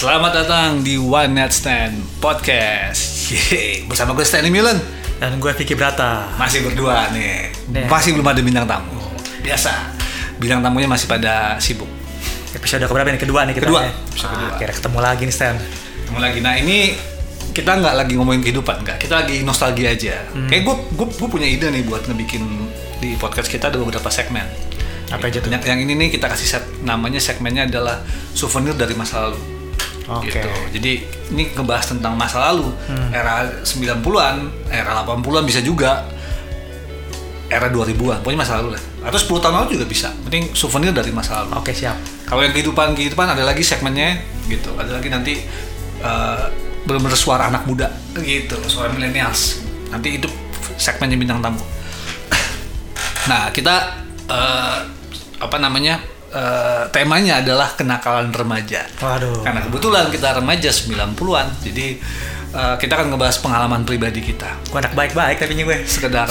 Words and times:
Selamat 0.00 0.32
datang 0.32 0.80
di 0.80 0.96
One 0.96 1.36
Night 1.36 1.52
Stand 1.52 2.00
Podcast 2.24 3.28
Yeay, 3.28 3.84
Bersama 3.84 4.16
gue 4.16 4.24
Stanley 4.24 4.48
Milan 4.48 4.80
Dan 5.20 5.36
gue 5.36 5.52
Vicky 5.52 5.76
Brata. 5.76 6.32
Masih 6.40 6.64
berdua 6.64 7.12
nih 7.12 7.52
Nih. 7.68 7.84
Masih 7.84 8.16
belum 8.16 8.24
ada 8.24 8.40
bintang 8.40 8.64
tamu 8.64 8.96
Biasa 9.44 9.92
Bintang 10.40 10.64
tamunya 10.64 10.88
masih 10.88 11.04
pada 11.04 11.60
sibuk 11.60 11.84
Episode 12.56 12.88
keberapa 12.88 13.12
nih? 13.12 13.20
Kedua 13.20 13.44
nih 13.44 13.52
kita. 13.52 13.68
Kedua. 13.68 13.80
nih. 13.84 13.92
Episode 13.92 14.24
Ah, 14.24 14.32
kedua. 14.32 14.50
Kira 14.56 14.72
ketemu 14.72 14.98
lagi 15.04 15.22
nih 15.28 15.34
Stan. 15.36 15.56
Ketemu 15.60 16.18
lagi 16.18 16.38
Nah 16.40 16.54
ini 16.56 16.76
kita 17.52 17.70
nggak 17.76 17.94
lagi 18.00 18.12
ngomongin 18.16 18.40
kehidupan 18.40 18.76
nggak 18.80 18.96
Kita 19.04 19.14
lagi 19.20 19.44
nostalgia 19.44 19.92
aja 19.92 20.16
Hmm. 20.32 20.48
Kayak 20.48 20.64
gue, 20.64 20.76
gue, 20.96 21.06
gue 21.12 21.28
punya 21.28 21.44
ide 21.44 21.68
nih 21.68 21.84
buat 21.84 22.08
ngebikin 22.08 22.40
Di 23.04 23.20
podcast 23.20 23.52
kita 23.52 23.68
ada 23.68 23.76
beberapa 23.76 24.08
segmen 24.08 24.48
Apa 25.12 25.28
aja 25.28 25.44
tuh? 25.44 25.52
yang, 25.52 25.60
yang 25.60 25.84
ini 25.84 25.92
nih 25.92 26.08
kita 26.08 26.24
kasih 26.24 26.48
set 26.48 26.64
namanya 26.88 27.20
segmennya 27.20 27.68
adalah 27.68 28.00
souvenir 28.32 28.72
dari 28.78 28.96
masa 28.96 29.28
lalu. 29.28 29.59
Oke. 30.08 30.30
Gitu. 30.30 30.48
Jadi 30.74 30.92
ini 31.30 31.42
ngebahas 31.50 31.90
tentang 31.90 32.16
masa 32.16 32.50
lalu, 32.50 32.72
Hmm. 32.88 33.10
era 33.12 33.44
90-an, 33.62 34.36
era 34.68 34.90
80-an 34.96 35.44
bisa 35.44 35.60
juga. 35.60 36.06
Era 37.50 37.66
2000-an, 37.66 38.22
pokoknya 38.22 38.40
masa 38.46 38.62
lalu 38.62 38.78
lah. 38.78 38.82
Atau 39.10 39.18
10 39.18 39.42
tahun 39.42 39.54
lalu 39.58 39.68
juga 39.74 39.86
bisa. 39.90 40.08
Penting 40.22 40.54
souvenir 40.54 40.94
dari 40.94 41.10
masa 41.10 41.42
lalu. 41.42 41.58
Oke 41.58 41.74
siap. 41.74 41.98
Kalau 42.22 42.46
yang 42.46 42.54
kehidupan 42.54 42.94
kehidupan 42.94 43.26
ada 43.26 43.42
lagi 43.42 43.60
segmennya 43.60 44.22
gitu. 44.46 44.70
Ada 44.78 45.02
lagi 45.02 45.10
nanti 45.10 45.34
eh, 46.00 46.44
benar-benar 46.86 47.18
suara 47.18 47.50
anak 47.50 47.66
muda 47.66 47.90
gitu, 48.16 48.54
suara 48.64 48.86
millennials. 48.88 49.58
Nanti 49.90 50.16
itu 50.16 50.30
segmennya 50.78 51.18
bintang 51.18 51.42
tamu. 51.42 51.58
Nah, 53.28 53.50
kita 53.50 53.98
eh, 54.30 54.78
apa 55.36 55.56
namanya? 55.58 55.98
Eh, 56.30 56.82
temanya 56.94 57.42
adalah 57.42 57.74
kenakalan 57.74 58.30
remaja. 58.30 58.86
Waduh. 59.02 59.42
Karena 59.42 59.60
kebetulan 59.66 60.08
kita 60.08 60.38
remaja 60.38 60.70
90-an. 60.70 61.46
Jadi 61.62 61.86
eh, 62.54 62.74
kita 62.78 62.92
akan 62.96 63.06
ngebahas 63.14 63.36
pengalaman 63.42 63.82
pribadi 63.82 64.22
kita. 64.22 64.48
Gue 64.70 64.78
anak 64.78 64.94
baik-baik 64.94 65.36
tapi 65.38 65.58
gue. 65.58 65.78
Sekedar 65.84 66.30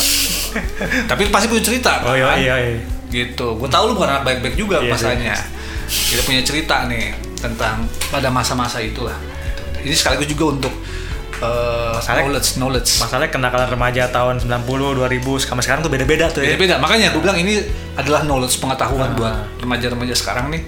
tapi 1.10 1.30
pasti 1.30 1.48
punya 1.48 1.64
cerita. 1.64 1.94
Oh 2.06 2.16
iya 2.18 2.26
kan? 2.34 2.38
iya 2.40 2.56
iya. 2.58 2.80
gitu 3.10 3.58
gue 3.58 3.66
tahu 3.66 3.90
lu 3.90 3.94
bukan 3.98 4.06
anak 4.06 4.22
baik-baik 4.22 4.54
juga 4.54 4.78
Iya, 4.86 4.94
masanya 4.94 5.34
kita 5.90 6.22
punya 6.22 6.46
cerita 6.46 6.86
nih 6.86 7.10
tentang 7.42 7.90
pada 8.14 8.30
masa-masa 8.30 8.78
itulah 8.78 9.18
ini 9.82 9.98
sekaligus 9.98 10.30
juga 10.30 10.54
untuk 10.54 10.74
uh, 11.40 11.96
Masalahnya- 11.96 12.26
knowledge 12.26 12.50
knowledge 12.56 12.90
Masalahnya 12.98 13.30
kenakalan 13.30 13.68
remaja 13.68 14.04
tahun 14.08 14.36
90, 14.38 14.66
2000 14.94 15.20
sama 15.40 15.60
sekarang 15.60 15.82
tuh 15.82 15.90
beda-beda 15.90 16.28
tuh 16.28 16.42
ya. 16.42 16.54
beda-beda 16.54 16.76
makanya 16.78 17.10
gue 17.10 17.20
bilang 17.20 17.36
ini 17.36 17.60
adalah 17.94 18.22
knowledge 18.22 18.58
pengetahuan 18.58 19.10
Ah. 19.10 19.16
buat 19.16 19.34
remaja-remaja 19.60 20.14
sekarang 20.14 20.50
nih 20.50 20.64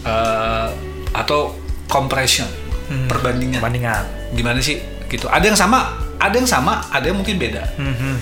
Uh, 0.00 0.68
atau 1.10 1.56
compression 1.86 2.44
Hmm. 2.84 3.08
perbandingan 3.08 3.56
Perbandingan. 3.56 4.04
gimana 4.32 4.60
sih 4.60 4.76
gitu 5.06 5.24
ada 5.26 5.40
yang 5.42 5.56
sama 5.56 5.96
ada 6.18 6.34
yang 6.34 6.44
sama 6.44 6.84
ada 6.86 7.08
yang 7.08 7.16
mungkin 7.16 7.36
beda 7.36 7.64
Hmm, 7.74 7.94
hmm. 7.94 8.16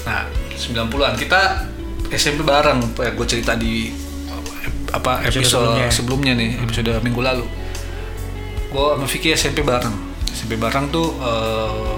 Nah, 0.00 0.22
90-an 0.52 1.14
kita 1.14 1.66
SMP 2.08 2.40
bareng, 2.40 2.78
ya 2.94 3.10
gue 3.10 3.26
cerita 3.28 3.52
di 3.52 3.90
apa 4.88 5.18
Episode 5.20 5.36
episode, 5.36 5.50
sebelumnya. 5.66 5.86
sebelumnya. 5.90 6.32
nih, 6.32 6.50
episode 6.60 6.90
minggu 7.00 7.20
lalu. 7.20 7.44
Gue 8.68 8.86
sama 8.92 9.04
Vicky 9.04 9.30
SMP 9.30 9.60
bareng. 9.60 9.94
SMP 10.32 10.54
bareng 10.54 10.88
tuh 10.88 11.14
eh, 11.16 11.94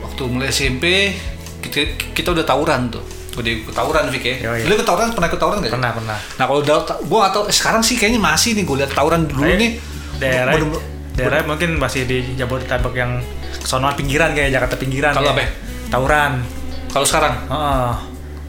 waktu 0.00 0.22
mulai 0.26 0.48
SMP 0.48 1.14
kita, 1.60 1.78
kita 2.12 2.28
udah 2.30 2.42
tawuran 2.42 2.88
tuh. 2.88 3.04
Udah 3.34 3.50
ikut 3.50 3.74
tawuran 3.74 4.06
Vicky. 4.08 4.38
Yoi. 4.38 4.62
ya. 4.62 4.64
Lu 4.64 4.72
ikut 4.72 4.84
tawuran 4.84 5.10
pernah 5.10 5.26
ikut 5.26 5.38
tawuran 5.38 5.58
gak? 5.60 5.72
Pernah 5.72 5.90
pernah. 5.92 6.18
Nah 6.38 6.44
kalau 6.44 6.60
udah 6.60 6.76
gue 7.00 7.20
atau 7.24 7.40
sekarang 7.48 7.82
sih 7.82 7.94
kayaknya 7.94 8.20
masih 8.20 8.54
nih 8.54 8.62
gue 8.62 8.76
lihat 8.78 8.92
tawuran 8.92 9.26
dulu 9.26 9.42
Kayak 9.42 9.58
nih. 9.58 9.70
daerah 10.16 10.52
bener-bener- 10.54 10.86
daerah 11.14 11.38
mungkin 11.44 11.70
masih 11.76 12.06
di 12.06 12.34
Jabodetabek 12.34 12.90
yang 12.92 13.22
sono 13.60 13.86
pinggiran 13.92 14.30
kayak 14.32 14.50
Jakarta 14.50 14.74
pinggiran. 14.76 15.12
Kalau 15.12 15.30
ya. 15.30 15.32
apa 15.32 15.42
ya? 15.42 15.50
Tawuran. 15.88 16.32
Kalau 16.88 17.06
sekarang 17.06 17.34
Heeh. 17.44 17.90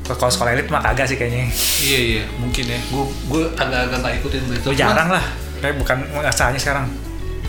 Kalau 0.06 0.30
sekolah 0.30 0.54
elit 0.54 0.70
mah 0.70 0.82
kagak 0.84 1.10
sih 1.10 1.18
kayaknya. 1.18 1.50
iya 1.82 2.00
iya 2.00 2.24
mungkin 2.38 2.62
ya. 2.64 2.78
Gue 2.86 3.04
gue 3.26 3.44
agak-agak 3.56 3.98
gak 4.00 4.14
ikutin 4.20 4.42
berita. 4.46 4.62
Itu 4.62 4.70
Cuman- 4.70 4.78
jarang 4.78 5.10
lah. 5.10 5.26
Kayak 5.58 5.76
bukan 5.82 5.98
asalnya 6.22 6.62
sekarang. 6.62 6.86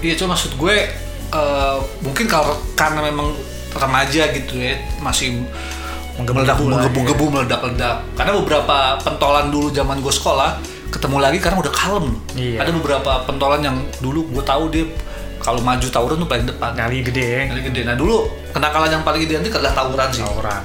Iya 0.00 0.16
cuma 0.16 0.32
maksud 0.32 0.56
gue 0.56 0.76
eh, 1.36 1.76
mungkin 2.00 2.24
kalau 2.24 2.56
karena 2.72 3.04
memang 3.04 3.36
remaja 3.76 4.32
gitu 4.32 4.56
ya 4.56 4.80
masih 5.04 5.44
meledak 6.16 6.56
Menggebu-gebu 6.56 6.64
menggebu-gebu 6.64 7.24
meledak-ledak. 7.28 7.96
Karena 8.16 8.32
beberapa 8.40 8.76
pentolan 9.04 9.52
dulu 9.52 9.68
zaman 9.68 10.00
gue 10.00 10.12
sekolah 10.12 10.56
ketemu 10.88 11.16
lagi 11.20 11.38
karena 11.42 11.60
udah 11.60 11.72
kalem. 11.74 12.06
Iya. 12.32 12.64
ada 12.64 12.70
beberapa 12.72 13.12
pentolan 13.28 13.60
yang 13.60 13.76
dulu 14.00 14.24
gue 14.32 14.40
tahu 14.40 14.72
dia 14.72 14.88
kalau 15.36 15.60
maju 15.60 15.86
tawuran 15.92 16.16
tuh 16.16 16.28
paling 16.28 16.46
depan. 16.48 16.72
Nyali 16.72 17.04
gede. 17.04 17.26
Ya. 17.28 17.42
Kali 17.52 17.62
gede. 17.68 17.80
Nah 17.84 17.94
dulu 17.94 18.32
kenakalan 18.56 18.88
yang 18.88 19.04
paling 19.04 19.20
gede 19.28 19.44
nanti 19.44 19.50
adalah 19.52 19.74
tawuran 19.76 20.08
sih. 20.08 20.24
Tawuran. 20.24 20.62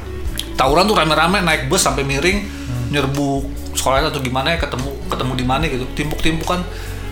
tawuran 0.52 0.86
tuh 0.86 0.94
rame-rame 0.94 1.42
naik 1.42 1.74
bus 1.74 1.82
sampai 1.82 2.06
miring 2.06 2.46
nyerbu 2.94 3.50
sekolahnya 3.74 4.14
atau 4.14 4.22
gimana 4.22 4.54
ya 4.54 4.58
ketemu 4.62 4.90
ketemu 5.12 5.32
di 5.36 5.46
mana 5.46 5.64
gitu. 5.68 5.86
Timpuk-timpukan 5.98 6.64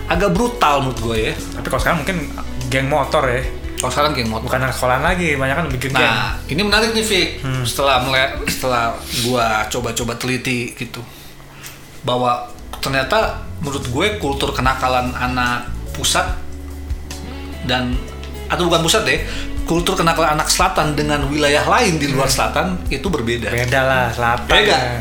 agak 0.08 0.32
brutal 0.32 0.80
menurut 0.80 0.98
gue 1.02 1.16
ya. 1.28 1.32
Tapi 1.36 1.66
kalau 1.68 1.80
sekarang 1.82 1.98
mungkin 2.06 2.16
geng 2.70 2.86
motor 2.86 3.26
ya. 3.26 3.42
kalau 3.76 3.90
sekarang 3.90 4.12
geng 4.12 4.28
motor 4.28 4.44
Bukan 4.44 4.60
anak 4.60 4.72
sekolahan 4.72 5.02
lagi, 5.02 5.34
banyak 5.34 5.56
kan 5.56 5.64
lebih 5.66 5.80
geng. 5.82 5.96
Nah, 5.96 6.36
ini 6.46 6.60
menarik 6.60 6.92
nih 6.92 7.02
Vic. 7.02 7.28
Hmm. 7.40 7.64
Setelah 7.64 7.96
mele- 8.00 8.36
setelah 8.46 8.92
gua 9.24 9.64
coba-coba 9.66 10.12
teliti 10.14 10.72
gitu. 10.74 11.00
Bahwa 12.00 12.46
ternyata 12.78 13.40
menurut 13.58 13.84
gue 13.84 14.06
kultur 14.16 14.52
kenakalan 14.52 15.12
anak 15.12 15.68
pusat 15.92 16.24
dan 17.64 17.92
atau 18.48 18.66
bukan 18.66 18.80
pusat 18.80 19.04
deh, 19.04 19.20
kultur 19.62 19.94
kenakalan 19.94 20.32
anak 20.32 20.48
selatan 20.48 20.92
dengan 20.92 21.22
wilayah 21.24 21.62
lain 21.62 21.96
di 21.96 22.08
luar 22.08 22.26
selatan 22.26 22.80
itu 22.88 23.04
berbeda. 23.06 23.48
Beda 23.48 23.80
lah, 23.80 24.04
selatan. 24.10 24.48
Beda. 24.48 24.76
ya. 24.76 25.00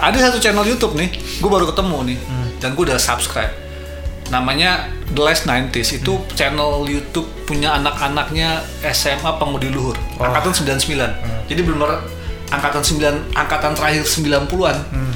Ada 0.00 0.16
satu 0.26 0.38
channel 0.38 0.64
YouTube 0.64 0.96
nih, 0.96 1.12
gue 1.12 1.50
baru 1.50 1.68
ketemu 1.68 1.96
nih, 2.08 2.18
Hmm. 2.18 2.48
dan 2.56 2.72
gue 2.72 2.82
udah 2.82 2.96
subscribe. 2.96 3.52
Namanya 4.30 4.86
The 5.10 5.20
Last 5.20 5.42
90s 5.44 5.90
itu 5.92 6.12
Hmm. 6.14 6.26
channel 6.32 6.86
YouTube 6.86 7.26
punya 7.44 7.74
anak-anaknya 7.74 8.62
SMA 8.86 9.26
Pengudi 9.36 9.66
Luhur, 9.68 9.98
Oh. 10.16 10.24
angkatan 10.24 10.54
99. 10.54 11.10
Jadi 11.50 11.60
benar 11.60 11.98
angkatan 12.48 12.78
9 12.78 13.14
angkatan 13.32 13.74
terakhir 13.74 14.06
90-an. 14.06 14.78
Hmm. 14.88 15.12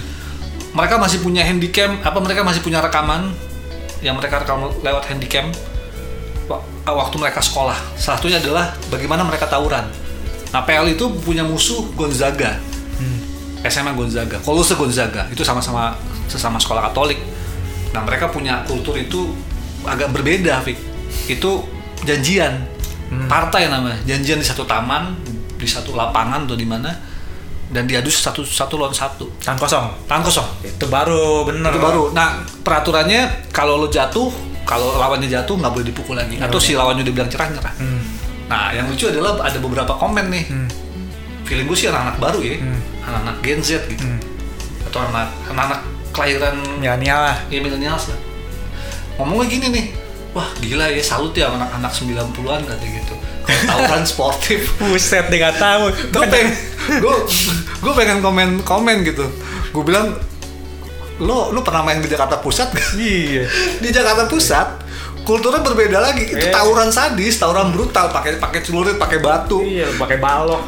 Mereka 0.75 0.99
masih 0.99 1.23
punya 1.23 1.47
handycam, 1.47 2.03
apa 2.03 2.19
mereka 2.19 2.43
masih 2.43 2.59
punya 2.59 2.83
rekaman 2.83 3.31
yang 4.03 4.19
mereka 4.19 4.43
rekam 4.43 4.67
lewat 4.83 5.07
handycam 5.07 5.55
wa- 6.45 6.59
waktu 6.85 7.15
mereka 7.17 7.39
sekolah. 7.39 7.79
Salah 7.95 8.19
satunya 8.19 8.43
adalah 8.43 8.75
bagaimana 8.91 9.23
mereka 9.23 9.47
tawuran. 9.47 9.87
Nah, 10.51 10.63
PL 10.63 10.87
itu 10.89 11.07
punya 11.23 11.43
musuh 11.43 11.87
Gonzaga. 11.95 12.59
Hmm. 12.99 13.19
SMA 13.63 13.95
Gonzaga, 13.95 14.43
Kolose 14.43 14.75
Gonzaga 14.75 15.31
itu 15.31 15.41
sama-sama 15.41 15.95
sesama 16.27 16.59
sekolah 16.59 16.91
Katolik. 16.91 17.23
Nah 17.95 18.03
mereka 18.03 18.27
punya 18.27 18.67
kultur 18.67 18.99
itu 18.99 19.31
agak 19.87 20.11
berbeda, 20.11 20.61
Vic. 20.61 20.77
Itu 21.31 21.63
janjian, 22.03 22.67
Hmm. 23.05 23.31
partai 23.31 23.71
namanya, 23.71 24.01
janjian 24.03 24.37
di 24.37 24.47
satu 24.47 24.67
taman, 24.67 25.15
di 25.55 25.69
satu 25.69 25.95
lapangan 25.95 26.43
atau 26.43 26.59
di 26.59 26.67
mana, 26.67 26.91
dan 27.71 27.87
diadu 27.87 28.11
satu 28.11 28.43
satu 28.43 28.75
lawan 28.77 28.91
satu, 28.91 29.31
Tangan 29.39 29.61
kosong. 29.61 29.87
tangan 30.05 30.23
kosong. 30.25 30.49
Itu 30.61 30.91
baru 30.91 31.47
bener. 31.47 31.71
Itu 31.71 31.81
baru. 31.81 32.03
Nah 32.11 32.43
peraturannya 32.61 33.51
kalau 33.55 33.79
lo 33.79 33.87
jatuh, 33.87 34.29
kalau 34.65 34.99
lawannya 34.99 35.31
jatuh 35.31 35.55
nggak 35.55 35.71
boleh 35.71 35.87
dipukul 35.87 36.17
lagi, 36.19 36.41
atau 36.41 36.59
si 36.59 36.75
lawannya 36.75 37.07
udah 37.07 37.15
bilang 37.15 37.31
cerah 37.31 37.49
nyerah. 37.49 37.75
Hmm. 37.79 38.01
Nah 38.51 38.75
yang 38.75 38.91
lucu 38.91 39.07
adalah 39.07 39.39
ada 39.39 39.59
beberapa 39.61 39.95
komen 39.95 40.27
nih, 40.29 40.45
Hmm. 40.51 40.69
feeling 41.45 41.69
gue 41.69 41.77
sih 41.77 41.89
anak-anak 41.89 42.17
baru 42.19 42.41
ya, 42.43 42.57
Hmm. 42.59 42.81
anak-anak 43.05 43.37
Gen 43.45 43.61
Z 43.61 43.69
gitu, 43.87 44.03
Hmm. 44.03 44.19
atau 44.89 44.99
anak 45.05 45.29
anak 45.49 45.81
kelahiran 46.15 46.55
Milenial 46.79 47.21
lah. 47.21 47.37
ya 47.47 47.59
millennials 47.59 48.09
lah 48.09 48.19
ngomongnya 49.15 49.47
gini 49.49 49.67
nih 49.71 49.87
wah 50.31 50.49
gila 50.57 50.87
ya 50.89 50.99
salut 51.01 51.31
ya 51.33 51.47
anak-anak 51.49 51.91
90-an 51.91 52.61
katanya 52.63 52.91
gitu 52.97 53.15
kalau 53.45 53.63
tawuran 53.69 54.05
sportif 54.05 54.61
Buset 54.81 55.27
deh 55.27 55.37
gak 55.37 55.55
tahu. 55.57 55.91
gue 55.91 56.25
pengen 56.25 56.51
gue 57.03 57.15
gue 57.81 57.93
pengen 57.93 58.19
komen 58.19 58.49
komen 58.63 58.97
gitu 59.03 59.27
gue 59.71 59.85
bilang 59.85 60.15
lo 61.17 61.51
lo 61.51 61.61
pernah 61.61 61.83
main 61.83 61.99
di 61.99 62.09
Jakarta 62.09 62.39
Pusat 62.39 62.69
gak? 62.73 62.89
Iya. 62.97 63.45
di 63.83 63.89
Jakarta 63.89 64.27
Pusat 64.27 64.69
kulturnya 65.23 65.63
berbeda 65.63 65.99
lagi 65.99 66.27
itu 66.27 66.37
Eh. 66.41 66.51
tawuran 66.51 66.91
sadis 66.91 67.39
tawuran 67.39 67.71
brutal 67.71 68.11
pakai 68.11 68.37
pakai 68.37 68.61
celurit 68.61 68.99
pakai 68.99 69.19
batu 69.19 69.63
Iya, 69.63 69.95
pakai 69.95 70.19
balok. 70.19 70.67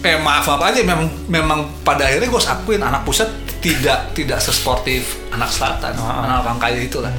eh 0.00 0.16
maaf 0.16 0.42
maaf 0.44 0.62
aja 0.64 0.80
memang 0.80 1.06
memang 1.26 1.58
pada 1.82 2.02
akhirnya 2.04 2.26
gue 2.26 2.40
akuin 2.40 2.80
anak 2.80 3.02
pusat 3.02 3.30
tidak 3.62 4.10
tidak 4.12 4.38
sesportif 4.42 5.22
anak 5.30 5.48
selatan 5.48 5.94
Ah. 5.96 6.26
anak 6.26 6.44
orang 6.44 6.58
kaya 6.58 6.82
itu 6.82 6.98
lah 6.98 7.14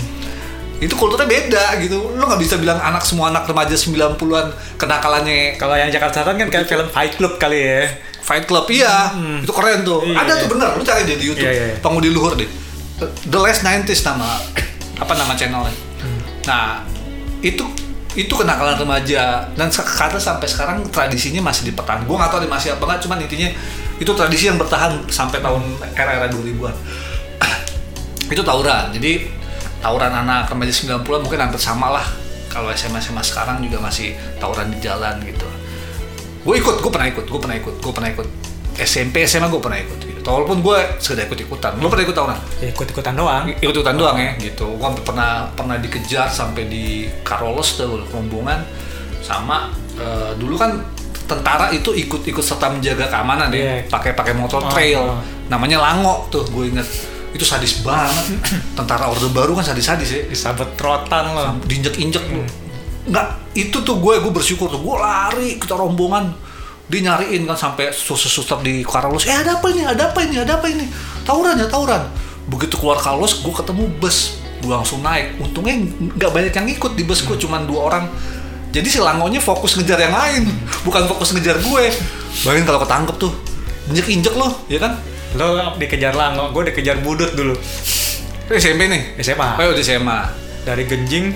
itu 0.84 1.00
kulturnya 1.00 1.24
beda 1.24 1.80
gitu. 1.80 2.12
Lo 2.20 2.28
nggak 2.28 2.42
bisa 2.44 2.60
bilang 2.60 2.76
anak 2.76 3.08
semua 3.08 3.32
anak 3.32 3.48
remaja 3.48 3.72
90-an 3.72 4.52
kenakalannya 4.76 5.56
Kalau 5.56 5.80
yang 5.80 5.88
Jakarta 5.88 6.22
Selatan 6.22 6.44
kan 6.44 6.50
kayak 6.52 6.68
film 6.68 6.88
Fight 6.92 7.16
Club 7.16 7.40
kali 7.40 7.60
ya. 7.64 7.88
Fight 8.20 8.44
Club 8.44 8.68
iya. 8.68 9.16
Itu 9.40 9.56
keren 9.56 9.88
tuh. 9.88 10.04
Iya, 10.04 10.16
ada 10.20 10.32
iya. 10.36 10.42
tuh 10.44 10.48
bener 10.52 10.70
lu 10.76 10.84
cari 10.84 11.08
deh 11.08 11.16
di 11.16 11.26
YouTube. 11.32 11.48
Iya, 11.48 11.54
iya, 11.56 11.66
iya. 11.72 11.78
pengudi 11.80 12.12
luhur 12.12 12.36
deh. 12.36 12.50
The 13.04 13.40
Last 13.40 13.64
90s 13.64 14.04
nama 14.04 14.40
apa 15.00 15.14
nama 15.16 15.34
channelnya. 15.36 15.72
Nah 16.48 16.84
itu 17.40 17.64
itu 18.14 18.34
kenakalan 18.36 18.76
remaja. 18.76 19.48
Dan 19.56 19.72
karena 19.72 20.20
sampai 20.20 20.48
sekarang 20.52 20.84
tradisinya 20.92 21.48
masih 21.48 21.72
dipertahankan 21.72 22.04
gue 22.04 22.18
ada 22.20 22.48
masih 22.52 22.76
apa 22.76 22.84
nggak 22.84 23.00
cuman 23.08 23.18
intinya 23.24 23.50
itu 24.02 24.12
tradisi 24.18 24.50
yang 24.50 24.58
bertahan 24.58 25.06
sampai 25.10 25.38
tahun 25.44 25.62
era-era 25.94 26.26
2000-an 26.34 26.76
itu 28.34 28.42
tawuran. 28.42 28.90
Jadi 28.90 29.30
tawuran 29.84 30.12
anak 30.12 30.50
remaja 30.50 30.74
90-an 30.74 31.22
mungkin 31.22 31.40
hampir 31.40 31.62
sama 31.62 31.94
lah. 31.94 32.06
Kalau 32.50 32.70
SMA 32.74 33.02
SMA 33.02 33.26
sekarang 33.26 33.62
juga 33.66 33.82
masih 33.82 34.14
tawuran 34.38 34.70
di 34.70 34.78
jalan 34.82 35.18
gitu. 35.26 35.46
Gue 36.46 36.60
ikut 36.62 36.82
gue 36.82 36.92
pernah 36.92 37.08
ikut 37.10 37.26
gue 37.26 37.40
pernah 37.40 37.58
ikut 37.58 37.76
gue 37.82 37.94
pernah 37.94 38.10
ikut. 38.14 38.28
SMP 38.74 39.22
SMA 39.30 39.54
gue 39.54 39.62
pernah 39.62 39.78
ikut 39.78 40.00
gitu. 40.02 40.26
walaupun 40.26 40.66
gue 40.66 40.78
sekedar 40.98 41.30
ikut 41.30 41.46
ikutan 41.46 41.78
lo 41.78 41.94
pernah 41.94 42.10
ikut 42.10 42.18
tawuran? 42.18 42.40
Ya, 42.58 42.68
ikut-ikutan 42.74 43.14
doang. 43.14 43.44
ikut 43.54 43.76
ikutan 43.76 43.96
doang 44.00 44.18
ya 44.18 44.32
gitu. 44.42 44.66
Gue 44.80 44.90
pernah 45.06 45.46
pernah 45.54 45.78
dikejar 45.78 46.26
sampai 46.32 46.66
di 46.66 47.06
Karolos 47.22 47.78
tuh 47.78 48.02
rombongan 48.10 48.66
sama 49.22 49.70
eh, 50.00 50.34
dulu 50.42 50.58
kan 50.58 50.82
tentara 51.24 51.72
itu 51.72 51.92
ikut-ikut 51.92 52.44
serta 52.44 52.68
menjaga 52.68 53.08
keamanan 53.08 53.48
Iya. 53.50 53.84
ya 53.84 53.88
pakai 53.88 54.12
pakai 54.12 54.34
motor 54.36 54.62
Oh, 54.62 54.70
trail. 54.70 55.00
oh. 55.00 55.20
namanya 55.48 55.80
Lango 55.80 56.28
tuh 56.28 56.44
gue 56.46 56.68
inget 56.70 56.86
itu 57.34 57.42
sadis 57.42 57.82
banget. 57.82 58.38
Tentara 58.78 59.10
orde 59.10 59.26
baru 59.30 59.58
kan 59.58 59.66
sadis-sadis 59.66 60.10
ya. 60.10 60.22
Disabet 60.28 60.78
rotan 60.78 61.34
loh. 61.34 61.58
diinjek-injek 61.66 62.22
lu 62.30 62.46
nggak 63.04 63.28
itu 63.54 63.84
tuh 63.84 64.00
gue 64.00 64.14
gue 64.22 64.32
bersyukur 64.32 64.70
tuh. 64.70 64.80
Gue 64.80 64.96
lari 64.96 65.58
kita 65.58 65.74
rombongan. 65.74 66.30
Dia 66.84 67.00
nyariin 67.02 67.44
kan 67.44 67.58
sampai 67.58 67.90
suster-suster 67.90 68.60
di 68.62 68.84
Karolos 68.84 69.24
eh 69.24 69.34
ada 69.34 69.58
apa 69.58 69.72
ini? 69.72 69.82
Ada 69.82 70.14
apa 70.14 70.20
ini? 70.22 70.36
Ada 70.38 70.54
apa 70.62 70.68
ini? 70.68 70.86
Tawuran 71.24 71.58
ya 71.58 71.66
tawuran. 71.66 72.06
Begitu 72.46 72.76
keluar 72.78 73.00
Karolos 73.00 73.40
gue 73.40 73.50
ketemu 73.50 73.88
bus. 73.98 74.38
Gue 74.62 74.70
langsung 74.70 75.02
naik. 75.02 75.40
Untungnya 75.40 75.74
nggak 76.14 76.30
banyak 76.30 76.54
yang 76.54 76.68
ikut 76.70 76.92
di 76.94 77.04
bus 77.04 77.24
gue 77.24 77.36
cuman 77.36 77.66
dua 77.66 77.88
orang 77.90 78.04
jadi 78.74 78.88
si 78.90 78.98
Langonya 78.98 79.38
fokus 79.38 79.78
ngejar 79.78 80.02
yang 80.02 80.12
lain 80.12 80.44
bukan 80.82 81.06
fokus 81.06 81.32
ngejar 81.32 81.62
gue 81.62 81.84
bayangin 82.42 82.66
kalau 82.66 82.82
ketangkep 82.82 83.16
tuh 83.18 83.34
injek-injek 83.88 84.34
loh 84.34 84.66
ya 84.68 84.82
kan 84.82 84.98
Lo 85.34 85.58
dikejar 85.74 86.14
lango, 86.14 86.54
gue 86.54 86.70
dikejar 86.70 87.02
budut 87.02 87.34
dulu. 87.34 87.58
Itu 88.46 88.54
SMP 88.54 88.86
nih 88.86 89.18
SMA. 89.18 89.58
oh 89.58 89.74
udah 89.74 89.82
SMA 89.82 90.20
Dari 90.62 90.86
Genjing 90.86 91.34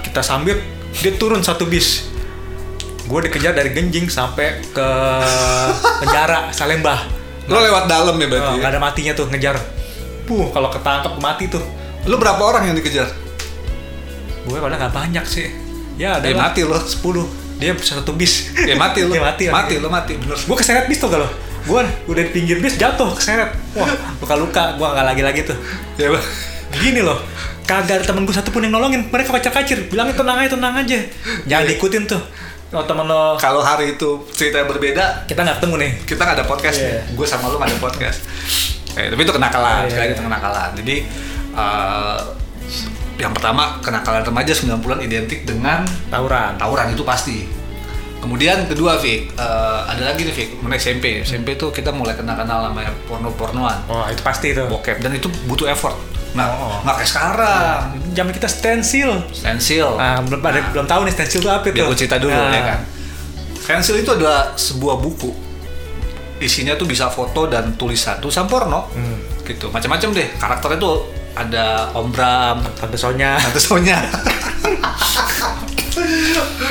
kita 0.00 0.24
sambit, 0.24 0.56
dia 0.96 1.12
turun 1.12 1.44
satu 1.44 1.68
bis. 1.68 2.08
Gue 3.04 3.28
dikejar 3.28 3.52
dari 3.52 3.76
Genjing 3.76 4.08
sampai 4.08 4.64
ke 4.64 4.88
penjara 6.00 6.48
Salembah. 6.52 7.04
lo 7.50 7.60
lewat 7.60 7.84
dalam 7.84 8.16
ya 8.16 8.26
berarti 8.30 8.48
Oh, 8.48 8.54
ya? 8.56 8.60
nggak 8.64 8.72
ada 8.72 8.80
matinya 8.80 9.12
tuh 9.12 9.26
ngejar. 9.28 9.56
Puh, 10.24 10.48
kalau 10.48 10.72
ketangkep 10.72 11.12
mati 11.20 11.52
tuh. 11.52 11.60
lo 12.02 12.16
berapa 12.16 12.40
orang 12.40 12.66
yang 12.66 12.74
dikejar 12.74 13.12
Gue 14.42 14.56
padahal 14.56 14.88
nggak 14.88 14.94
banyak 14.96 15.24
sih. 15.28 15.52
Ya, 16.02 16.18
ada 16.18 16.26
lah. 16.26 16.50
mati 16.50 16.60
lo. 16.60 16.74
10. 16.74 16.98
Dia 17.56 17.70
satu 17.78 18.10
bis. 18.12 18.50
ya 18.58 18.74
mati 18.74 19.06
lo 19.06 19.14
Dia 19.14 19.22
mati, 19.22 19.46
mati 19.46 19.54
mati. 19.70 19.74
lo 19.78 19.86
mati 19.86 20.12
bener 20.18 20.34
gue 20.34 20.56
keseret 20.58 20.90
bis 20.90 20.98
tuh 20.98 21.06
kalau 21.06 21.30
gue 21.62 21.78
udah 22.10 22.22
di 22.26 22.30
pinggir 22.34 22.58
bis 22.58 22.74
jatuh 22.74 23.14
keseret 23.14 23.54
wah 23.72 23.86
luka 24.18 24.34
luka 24.34 24.62
gue 24.74 24.82
nggak 24.82 25.06
lagi 25.06 25.22
lagi 25.22 25.40
tuh 25.46 25.54
ya 25.94 26.10
Bang. 26.10 26.24
gini 26.74 27.00
loh 27.00 27.22
kagak 27.62 28.02
ada 28.02 28.04
temen 28.04 28.26
gue 28.26 28.34
satupun 28.34 28.66
yang 28.66 28.74
nolongin 28.74 29.06
mereka 29.06 29.30
kacir 29.32 29.54
kacir 29.54 29.78
bilangin 29.86 30.10
tenang 30.12 30.42
aja 30.42 30.50
tenang 30.50 30.74
aja 30.74 30.98
jangan 31.46 31.64
diikutin 31.64 32.02
tuh 32.04 32.18
kalau 32.66 32.82
temen 32.82 33.06
lo 33.06 33.38
kalau 33.38 33.62
hari 33.62 33.94
itu 33.94 34.10
cerita 34.34 34.58
yang 34.58 34.66
berbeda 34.66 35.22
kita 35.30 35.38
nggak 35.38 35.62
ketemu 35.62 35.74
nih 35.78 35.90
kita 36.02 36.18
nggak 36.20 36.36
ada 36.42 36.46
podcast 36.50 36.76
Iya. 36.76 36.88
nih 36.98 37.14
gue 37.14 37.26
sama 37.28 37.46
lu 37.46 37.56
nggak 37.56 37.70
ada 37.70 37.78
podcast 37.78 38.18
eh, 38.92 39.06
tapi 39.06 39.20
itu 39.22 39.30
kenakalan 39.30 39.78
Iya, 39.78 39.86
sekali 39.86 40.02
lagi 40.02 40.10
iya. 40.10 40.18
itu 40.18 40.24
kenakalan 40.24 40.68
jadi 40.74 40.96
eh, 41.54 42.18
yang 43.22 43.30
pertama 43.30 43.78
kenakalan 43.78 44.26
remaja 44.26 44.50
90-an 44.50 44.98
identik 44.98 45.46
dengan 45.46 45.86
tawuran. 46.10 46.58
tawuran 46.58 46.90
itu 46.90 47.06
pasti. 47.06 47.46
Kemudian 48.18 48.66
kedua 48.66 48.98
Fik 48.98 49.34
eh, 49.34 49.80
ada 49.82 50.02
lagi 50.10 50.22
nih 50.22 50.30
Fik 50.30 50.48
mulai 50.58 50.78
SMP 50.78 51.22
SMP 51.22 51.54
itu 51.54 51.70
kita 51.70 51.90
mulai 51.90 52.14
kenal-kenal 52.14 52.66
sama 52.66 52.82
porno-pornoan. 53.06 53.78
Oh 53.86 54.06
itu 54.06 54.22
pasti 54.22 54.50
tuh 54.50 54.66
bokep. 54.66 54.98
Dan 54.98 55.14
itu 55.14 55.30
butuh 55.46 55.66
effort. 55.66 55.94
Nah 56.34 56.46
Oh. 56.48 56.78
nggak 56.82 57.02
kayak 57.02 57.10
sekarang. 57.10 57.78
Zaman 58.10 58.32
kita 58.32 58.46
stensil. 58.46 59.10
Stensil. 59.30 59.86
Nah 59.94 60.18
belum 60.22 60.38
ada 60.38 60.60
belum 60.70 60.86
tahu 60.86 61.06
nih 61.06 61.14
stensil 61.14 61.42
itu 61.42 61.50
apa 61.50 61.66
biar 61.66 61.74
tuh 61.74 61.84
gue 61.90 61.98
cerita 61.98 62.16
dulu 62.18 62.30
Nah, 62.34 62.50
ya 62.50 62.62
kan? 62.62 62.78
Stensil 63.58 64.02
itu 64.02 64.10
adalah 64.10 64.54
sebuah 64.54 64.98
buku. 64.98 65.30
Isinya 66.38 66.74
tuh 66.74 66.86
bisa 66.86 67.06
foto 67.06 67.46
dan 67.46 67.74
tulisan. 67.78 68.18
Tulisan 68.18 68.46
porno. 68.46 68.90
Hmm. 68.94 69.18
gitu. 69.42 69.70
Macam-macam 69.70 70.08
deh. 70.14 70.28
Karakternya 70.38 70.78
tuh 70.78 70.94
ada 71.34 71.64
Om 71.92 72.08
Bram 72.08 72.60
tante 72.74 72.94
Sonya. 72.94 73.36
Tante 73.38 73.58
Sonya. 73.58 73.98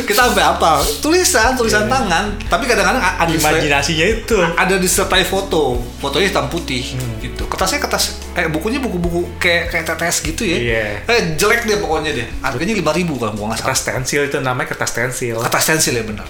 Kita 0.02 0.28
sampai 0.28 0.44
apa? 0.44 0.81
Tulisan 1.00 1.54
tulisan 1.54 1.86
Iya. 1.86 1.92
tangan. 1.92 2.25
Tapi 2.44 2.63
kadang-kadang 2.66 3.00
ada 3.00 3.30
imajinasinya 3.30 4.06
itu. 4.08 4.36
ada 4.38 4.75
disertai 4.75 5.24
foto. 5.24 5.78
Fotonya 5.98 6.28
hitam 6.28 6.48
putih 6.48 6.81
Hmm. 6.94 7.22
gitu. 7.22 7.46
Kertasnya 7.46 7.80
kertas 7.80 8.18
eh 8.34 8.48
bukunya 8.48 8.80
buku-buku 8.80 9.38
kayak 9.38 9.69
kayak 9.69 9.86
tetes 9.88 10.22
gitu 10.22 10.42
ya. 10.44 10.58
Iya. 10.58 10.86
eh 11.06 11.19
jelek 11.36 11.66
deh 11.66 11.78
pokoknya 11.78 12.12
deh. 12.14 12.28
Harganya 12.40 12.74
lima 12.74 12.92
ribu 12.92 13.14
kalau 13.16 13.34
gua 13.34 13.46
nggak 13.52 13.60
salah. 13.60 13.68
Kertas 13.68 13.81
stensil 13.84 14.22
itu 14.25 14.38
namanya 14.40 14.68
kertas 14.68 14.90
stensil 14.90 15.36
kertas 15.40 15.64
stensil 15.64 15.94
ya 15.94 16.04
benar. 16.04 16.28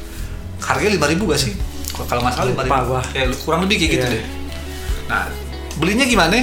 Harganya 0.61 0.91
lima 0.93 1.07
ribu 1.07 1.23
gak 1.25 1.39
sih? 1.39 1.53
Kalau 2.01 2.21
nggak 2.21 2.33
salah 2.33 2.49
lima 2.49 2.63
ribu. 2.63 2.93
ya 3.11 3.23
kurang 3.39 3.61
lebih 3.65 3.75
kayak 3.77 3.91
gitu 3.93 4.05
Iya. 4.05 4.13
deh. 4.13 4.23
Nah 5.07 5.23
belinya 5.77 6.05
gimana? 6.05 6.37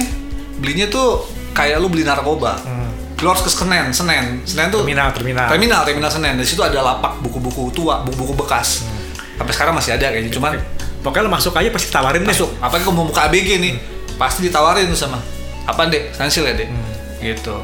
Belinya 0.59 0.87
tuh 0.87 1.23
kayak 1.59 1.75
lu 1.83 1.91
beli 1.91 2.07
narkoba. 2.07 2.55
Hmm. 2.63 2.87
lu 3.19 3.27
harus 3.27 3.43
ke 3.43 3.51
Senen 3.51 3.91
Senen. 3.91 4.39
Senen 4.47 4.71
tuh 4.71 4.79
terminal 4.79 5.11
terminal. 5.11 5.51
terminal 5.51 5.81
terminal 5.83 6.07
Senen. 6.07 6.39
Di 6.39 6.47
situ 6.47 6.63
ada 6.63 6.79
lapak 6.79 7.19
buku-buku 7.19 7.67
tua 7.75 7.99
buku-buku 8.07 8.31
bekas. 8.39 8.87
Hmm. 8.87 8.95
sampai 9.43 9.53
sekarang 9.55 9.73
masih 9.75 9.95
ada 9.95 10.07
kayaknya 10.11 10.31
cuman 10.35 10.51
pokoknya 10.99 11.27
lo 11.27 11.31
masuk 11.31 11.51
aja 11.59 11.67
pasti 11.67 11.91
tawarin 11.91 12.23
deh. 12.23 12.31
Masuk. 12.31 12.47
Apalagi 12.63 12.83
kalau 12.87 12.95
mau 12.95 13.07
buka 13.11 13.27
ABG 13.27 13.59
nih? 13.59 13.73
Pasti 14.15 14.47
ditawarin 14.47 14.87
tuh 14.87 14.99
sama. 14.99 15.19
Apa 15.67 15.91
deh? 15.91 16.11
Stensil 16.15 16.47
ya 16.47 16.55
deh. 16.55 16.67
Hmm. 16.71 16.95
gitu. 17.19 17.55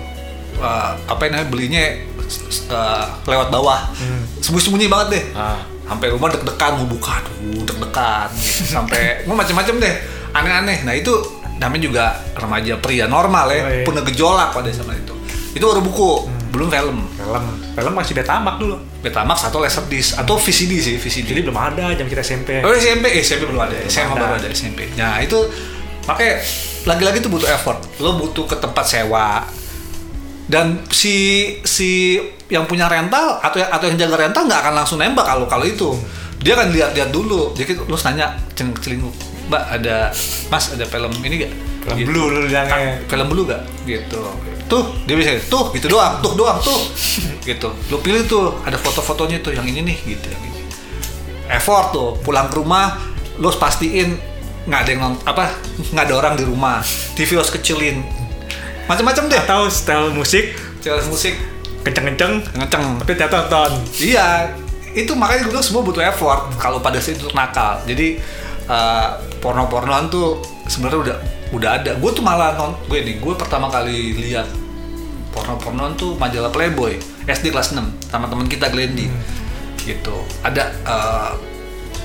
Wah, 0.59 0.95
apa 1.07 1.27
yang 1.27 1.31
namanya 1.39 1.49
belinya 1.51 1.83
uh, 2.71 3.05
lewat 3.27 3.47
bawah. 3.51 3.79
Sembunyi-sembunyi 4.43 4.87
banget 4.91 5.07
deh. 5.19 5.25
Ah. 5.35 5.59
sampai 5.85 6.09
rumah 6.09 6.33
deg-degan 6.33 6.81
mau 6.81 6.87
buka 6.89 7.21
aduh 7.21 7.61
deg-degan. 7.61 8.27
Gitu. 8.33 8.65
sampai 8.75 9.23
mau 9.29 9.37
macam-macam 9.37 9.75
deh. 9.79 9.95
Aneh-aneh. 10.35 10.83
Nah 10.83 10.97
itu 10.97 11.13
namanya 11.55 11.83
juga 11.83 12.03
remaja 12.35 12.75
pria 12.77 13.05
normal 13.07 13.45
ya 13.47 13.61
Oh, 13.63 13.69
iya. 13.71 13.83
punya 13.83 14.01
gejolak 14.03 14.51
pada 14.51 14.67
sama 14.69 14.91
itu. 14.91 15.15
Itu 15.55 15.63
baru 15.63 15.79
buku 15.79 16.07
belum 16.51 16.67
film. 16.67 16.97
Film. 17.15 17.43
Film 17.75 17.93
masih 17.95 18.13
Betamax 18.15 18.55
dulu. 18.59 18.75
Betamax 18.99 19.47
atau 19.47 19.59
Laserdisc 19.59 20.15
atau 20.15 20.35
VCD 20.35 20.71
sih 20.79 20.95
VCD 20.95 21.31
jadi 21.31 21.41
belum 21.43 21.55
ada 21.55 21.91
jam 21.93 22.07
kita 22.07 22.19
SMP 22.19 22.59
Oh 22.59 22.71
SMP, 22.71 23.11
eh, 23.11 23.23
SMP 23.23 23.45
belum 23.45 23.59
ada, 23.59 23.75
SMA 23.85 24.15
ada. 24.15 24.19
baru 24.19 24.33
ada. 24.39 24.47
SMP. 24.49 24.91
Nah 24.95 25.19
itu 25.19 25.35
makanya 26.05 26.43
lagi-lagi 26.85 27.17
itu 27.19 27.29
butuh 27.29 27.47
effort. 27.47 27.79
Lo 27.99 28.15
butuh 28.15 28.45
ke 28.45 28.55
tempat 28.55 28.83
sewa. 28.83 29.43
Dan 30.45 30.85
si 30.93 31.15
si 31.65 32.21
yang 32.45 32.69
punya 32.69 32.85
rental 32.85 33.41
atau 33.41 33.57
atau 33.57 33.85
yang 33.89 33.97
jaga 33.97 34.15
rental 34.21 34.45
nggak 34.45 34.59
akan 34.61 34.73
langsung 34.77 35.01
nembak 35.01 35.25
kalau 35.25 35.49
kalau 35.49 35.65
itu. 35.65 35.97
Dia 36.37 36.53
akan 36.53 36.69
lihat-lihat 36.69 37.09
dulu. 37.09 37.57
Jadi 37.57 37.73
lo 37.79 37.97
nanya 37.97 38.37
celing 38.53 38.75
celinguk, 38.77 39.15
Mbak 39.45 39.63
ada 39.71 40.09
Mas 40.49 40.73
ada 40.73 40.85
film 40.85 41.11
ini 41.21 41.35
gak? 41.41 41.53
film 41.85 41.95
Gitu. 41.95 42.07
blue 42.09 42.25
lu 42.27 42.39
bilangnya. 42.45 42.97
Film 43.05 43.27
dulu 43.29 43.41
gak? 43.45 43.61
Gitu. 43.85 44.17
Tuh 44.65 44.83
dia 45.05 45.13
bisa 45.13 45.37
tuh 45.45 45.69
gitu 45.71 45.85
doang, 45.85 46.17
tuh 46.19 46.33
doang 46.33 46.57
tuh, 46.57 46.89
gitu. 47.45 47.69
Lo 47.93 48.01
pilih 48.01 48.25
tuh 48.25 48.57
ada 48.65 48.73
foto-fotonya 48.73 49.37
tuh 49.39 49.53
yang 49.53 49.61
ini 49.61 49.85
nih 49.85 49.97
gitu 50.03 50.25
yang 50.25 50.41
ini. 50.43 50.61
Effort 51.45 51.93
tuh 51.93 52.17
pulang 52.19 52.49
ke 52.49 52.57
rumah 52.57 52.97
lo 53.37 53.47
harus 53.47 53.59
pastiin 53.59 54.17
nggak 54.65 54.79
ada 54.81 54.89
yang 54.89 55.01
nont- 55.03 55.21
apa 55.21 55.53
nggak 55.93 56.05
ada 56.09 56.15
orang 56.17 56.33
di 56.33 56.41
rumah. 56.41 56.81
TV 57.13 57.37
harus 57.37 57.53
kecilin. 57.53 58.01
Macam-macam 58.85 59.29
deh. 59.29 59.37
Atau 59.39 59.69
style 59.69 60.09
musik. 60.09 60.57
Channel 60.81 61.05
musik. 61.05 61.37
Kenceng-kenceng. 61.81 62.41
Ngeceng 62.57 62.97
tapi 62.97 63.11
tiap 63.13 63.29
tonton. 63.29 63.77
Iya 64.01 64.49
itu 64.95 65.11
makanya 65.13 65.45
gue 65.45 65.51
bilang 65.53 65.61
semua 65.61 65.85
butuh 65.85 66.01
effort. 66.01 66.49
Kalau 66.57 66.81
pada 66.81 66.97
saat 66.97 67.21
itu 67.21 67.29
nakal. 67.37 67.77
Jadi 67.85 68.17
eh, 68.69 69.09
porno-pornoan 69.39 70.09
tuh 70.09 70.41
sebenarnya 70.65 70.99
udah 71.01 71.17
udah 71.53 71.69
ada. 71.81 71.91
Gue 71.97 72.11
tuh 72.11 72.23
malah 72.25 72.57
non 72.57 72.73
gue 72.89 72.99
nih 73.01 73.21
gue 73.21 73.33
pertama 73.37 73.69
kali 73.69 74.17
lihat 74.17 74.49
porno-pornoan 75.31 75.93
tuh 75.99 76.15
majalah 76.15 76.49
Playboy 76.49 76.97
SD 77.27 77.51
kelas 77.51 77.75
6 77.75 78.11
sama 78.11 78.25
teman 78.29 78.47
kita 78.49 78.69
Glendy. 78.73 79.09
Gitu. 79.81 80.15
Ada 80.41 80.63
eh, 80.71 81.31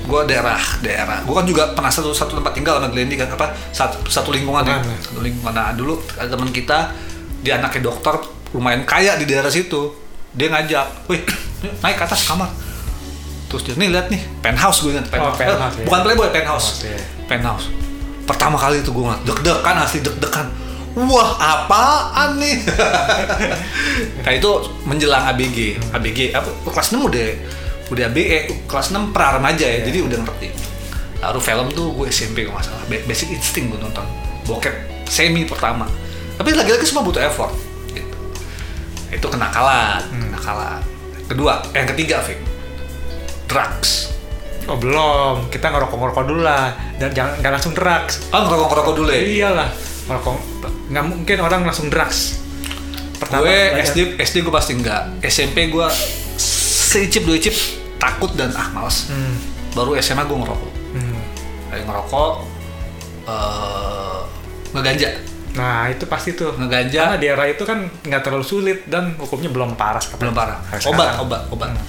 gue 0.05 0.21
daerah 0.29 0.61
daerah. 0.81 1.17
Gue 1.25 1.35
kan 1.37 1.45
juga 1.45 1.73
pernah 1.73 1.89
satu 1.89 2.13
satu 2.13 2.37
tempat 2.37 2.53
tinggal 2.53 2.77
sama 2.77 2.89
Glendy 2.93 3.17
kan 3.17 3.29
apa 3.31 3.53
satu 3.73 4.05
satu 4.09 4.29
lingkungan 4.33 4.65
ya. 4.65 4.77
Ya. 4.81 4.97
satu 5.01 5.21
lingkungan. 5.21 5.53
Nah 5.53 5.73
dulu 5.73 5.97
ada 6.17 6.29
teman 6.29 6.49
kita 6.53 6.93
dia 7.41 7.57
anaknya 7.57 7.89
dokter 7.89 8.21
lumayan 8.53 8.85
kaya 8.85 9.17
di 9.17 9.25
daerah 9.25 9.49
situ. 9.49 9.97
Dia 10.31 10.47
ngajak 10.47 11.11
wih 11.11 11.21
naik 11.83 11.99
ke 11.99 12.03
atas 12.07 12.23
kamar 12.23 12.70
terus 13.51 13.61
dia 13.61 13.75
nih 13.75 13.91
lihat 13.91 14.07
nih 14.07 14.23
penthouse 14.39 14.79
gue 14.79 14.95
ingat 14.95 15.05
penthouse, 15.05 15.35
Eh, 15.35 15.43
penthouse, 15.43 15.75
ya. 15.75 15.83
bukan 15.83 15.99
playboy 16.01 16.27
penthouse. 16.29 16.67
Penthouse, 16.79 16.87
ya. 16.87 16.99
penthouse. 17.27 17.65
Pertama 18.23 18.55
kali 18.55 18.79
itu 18.79 18.89
gue 18.89 19.03
ngeliat 19.03 19.21
deg-degan 19.21 19.75
asli 19.77 19.99
deg-degan. 19.99 20.47
Wah 20.93 21.31
apaan 21.35 22.35
nih? 22.37 22.63
Nah 24.23 24.31
itu 24.31 24.49
menjelang 24.83 25.23
ABG 25.25 25.57
ABG 25.89 26.31
apa 26.31 26.47
kelas 26.65 26.91
6 26.91 26.99
udah 27.01 27.27
udah 27.89 28.03
ABG 28.07 28.31
kelas 28.65 28.87
6 28.89 29.11
pra 29.11 29.35
remaja 29.35 29.63
ya 29.63 29.83
jadi 29.83 29.99
udah 30.01 30.19
ngerti. 30.21 30.47
Lalu 31.19 31.39
film 31.39 31.67
tuh 31.71 31.91
gue 31.93 32.07
SMP 32.07 32.43
kalau 32.43 32.55
nggak 32.55 32.65
salah 32.65 32.85
Ba- 32.87 33.05
Basic 33.05 33.29
Instinct 33.29 33.67
gue 33.69 33.79
nonton. 33.79 34.05
Bokep 34.43 34.75
semi 35.05 35.43
pertama. 35.43 35.85
Tapi 36.33 36.51
lagi-lagi 36.51 36.83
semua 36.83 37.03
butuh 37.03 37.19
effort 37.19 37.51
gitu. 37.89 38.15
itu 39.11 39.27
kenakalan 39.27 39.99
kenakalan 40.09 40.79
kedua 41.27 41.61
eh, 41.69 41.77
yang 41.77 41.89
ketiga 41.89 42.15
Fik 42.19 42.39
drugs. 43.51 44.15
Oh 44.69 44.77
belum, 44.79 45.51
kita 45.51 45.67
ngerokok-ngerokok 45.67 46.23
dulu 46.23 46.41
lah. 46.47 46.71
Dan 46.95 47.11
jangan 47.11 47.43
nggak 47.43 47.51
langsung 47.51 47.73
drugs. 47.75 48.23
oh 48.31 48.41
ngerokok-ngerokok 48.47 48.93
dulu 48.95 49.09
ya? 49.11 49.21
Iyalah, 49.21 49.69
ngerokok 50.07 50.35
nggak 50.87 51.05
mungkin 51.05 51.37
orang 51.43 51.61
langsung 51.67 51.91
drugs. 51.91 52.39
gue 53.21 53.37
belajar- 53.37 53.85
SD 53.85 53.99
SD 54.17 54.35
gue 54.41 54.49
pasti 54.49 54.73
enggak 54.73 55.21
SMP 55.21 55.69
gue 55.69 55.87
seicip 56.41 57.21
dua 57.21 57.37
icip 57.37 57.53
takut 57.99 58.31
dan 58.33 58.49
ah 58.55 58.71
males. 58.71 59.11
Hmm, 59.11 59.35
baru 59.75 59.93
SMA 59.99 60.23
gue 60.25 60.37
ngerokok. 60.39 60.71
Hmm. 60.95 61.19
dari 61.69 61.83
ngerokok 61.85 62.31
eh 63.27 64.19
ngeganja. 64.73 65.09
Nah 65.51 65.87
itu 65.87 66.03
pasti 66.07 66.33
tuh. 66.33 66.55
ngeganja. 66.57 67.13
Karena 67.13 67.17
di 67.19 67.27
era 67.27 67.45
itu 67.45 67.61
kan 67.61 67.85
nggak 67.87 68.21
terlalu 68.23 68.43
sulit 68.43 68.79
dan 68.87 69.13
hukumnya 69.15 69.51
belum 69.51 69.75
parah. 69.75 70.01
belum 70.17 70.33
parah. 70.33 70.57
Obat 70.87 71.21
obat 71.21 71.41
obat. 71.51 71.69
Hmm. 71.71 71.83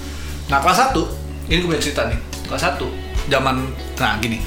nah 0.50 0.58
kelas 0.60 0.78
satu 0.84 1.21
ini 1.48 1.58
gue 1.62 1.68
punya 1.68 1.82
cerita 1.82 2.06
nih 2.10 2.18
kelas 2.46 2.62
satu 2.62 2.86
zaman 3.30 3.62
nah 3.98 4.18
gini 4.18 4.42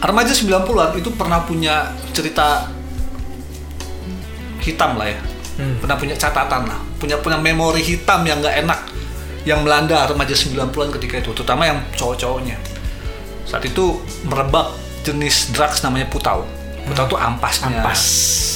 remaja 0.00 0.30
90-an 0.30 0.94
itu 0.96 1.10
pernah 1.16 1.42
punya 1.42 1.90
cerita 2.14 2.68
hitam 4.62 4.96
lah 4.96 5.08
ya 5.10 5.20
Hmm. 5.52 5.76
pernah 5.84 6.00
punya 6.00 6.16
catatan 6.16 6.64
lah 6.64 6.80
punya 6.96 7.20
punya 7.20 7.36
memori 7.36 7.84
hitam 7.84 8.24
yang 8.24 8.40
nggak 8.40 8.64
enak 8.64 8.80
yang 9.44 9.60
melanda 9.60 10.08
remaja 10.08 10.32
90-an 10.32 10.88
ketika 10.96 11.20
itu 11.20 11.36
terutama 11.36 11.68
yang 11.68 11.76
cowok-cowoknya 11.92 12.56
saat 13.44 13.60
itu 13.68 14.00
merebak 14.24 14.72
jenis 15.04 15.52
drugs 15.52 15.84
namanya 15.84 16.08
putau 16.08 16.48
putau 16.88 17.04
tuh 17.04 17.20
ampasnya 17.20 17.84
Ampas. 17.84 18.00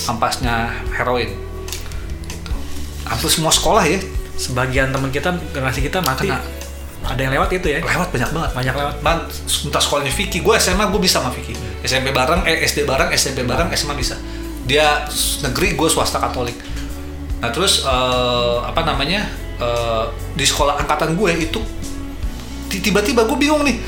ampasnya 0.09 0.73
heroin 0.97 1.37
gitu. 2.33 2.53
hampir 3.05 3.29
semua 3.29 3.53
sekolah 3.53 3.85
ya 3.85 4.01
Sebagian 4.37 4.93
teman 4.93 5.09
kita 5.09 5.33
generasi 5.57 5.81
kita 5.81 6.05
mati. 6.05 6.29
Kena. 6.29 6.45
Ada 7.07 7.21
yang 7.23 7.33
lewat 7.39 7.51
itu 7.55 7.67
ya. 7.71 7.79
lewat 7.79 8.09
banyak 8.11 8.31
banget. 8.31 8.51
Banyak 8.53 8.75
lewat. 8.75 8.95
Man, 9.01 9.19
entah 9.41 9.79
sekolahnya 9.79 10.11
Vicky, 10.11 10.43
gue 10.43 10.55
SMA 10.59 10.85
gue 10.87 11.01
bisa 11.01 11.23
sama 11.23 11.31
Vicky. 11.31 11.55
SMP 11.81 12.11
bareng, 12.11 12.43
eh 12.43 12.67
SD 12.67 12.83
bareng, 12.83 13.15
SMP 13.15 13.47
bareng, 13.47 13.71
SMA 13.73 13.95
bisa. 13.95 14.19
Dia 14.67 15.07
negeri, 15.43 15.79
gue 15.79 15.87
swasta 15.87 16.19
Katolik. 16.19 16.59
Nah 17.39 17.53
terus 17.53 17.85
eh, 17.85 18.57
apa 18.61 18.83
namanya 18.83 19.23
eh, 19.57 20.05
di 20.35 20.43
sekolah 20.43 20.83
angkatan 20.83 21.15
gue 21.15 21.31
itu 21.37 21.61
ti- 22.67 22.83
tiba-tiba 22.83 23.23
gue 23.23 23.39
bingung 23.39 23.63
nih. 23.63 23.79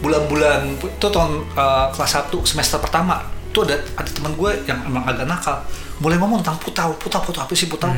Bulan-bulan 0.00 0.80
itu 0.80 1.06
tahun 1.06 1.44
eh, 1.52 1.86
kelas 1.92 2.12
1 2.24 2.32
semester 2.42 2.80
pertama 2.80 3.20
tuh 3.52 3.68
ada 3.68 3.76
ada 3.94 4.08
teman 4.08 4.32
gue 4.32 4.50
yang 4.64 4.80
emang 4.88 5.04
agak 5.04 5.28
nakal. 5.28 5.60
Mulai 6.00 6.16
ngomong 6.16 6.40
tentang 6.40 6.56
putau 6.56 6.90
putau 6.96 7.20
putau 7.20 7.44
apa 7.44 7.52
sih 7.52 7.68
putau? 7.68 7.92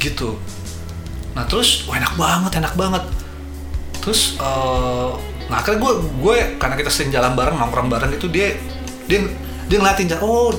Gitu. 0.00 0.32
Nah 1.36 1.44
terus 1.44 1.84
wah 1.84 2.00
enak 2.00 2.16
banget 2.16 2.52
enak 2.56 2.72
banget 2.72 3.04
terus 4.06 4.38
eh 4.38 5.10
nah 5.46 5.62
akhirnya 5.62 5.78
gue 5.82 5.92
gue 6.22 6.36
karena 6.58 6.74
kita 6.74 6.90
sering 6.90 7.10
jalan 7.14 7.34
bareng 7.38 7.54
nongkrong 7.54 7.86
bareng 7.86 8.10
itu 8.14 8.26
dia 8.30 8.54
dia 9.06 9.22
dia 9.66 9.78
ngeliatin 9.82 10.14
oh 10.22 10.54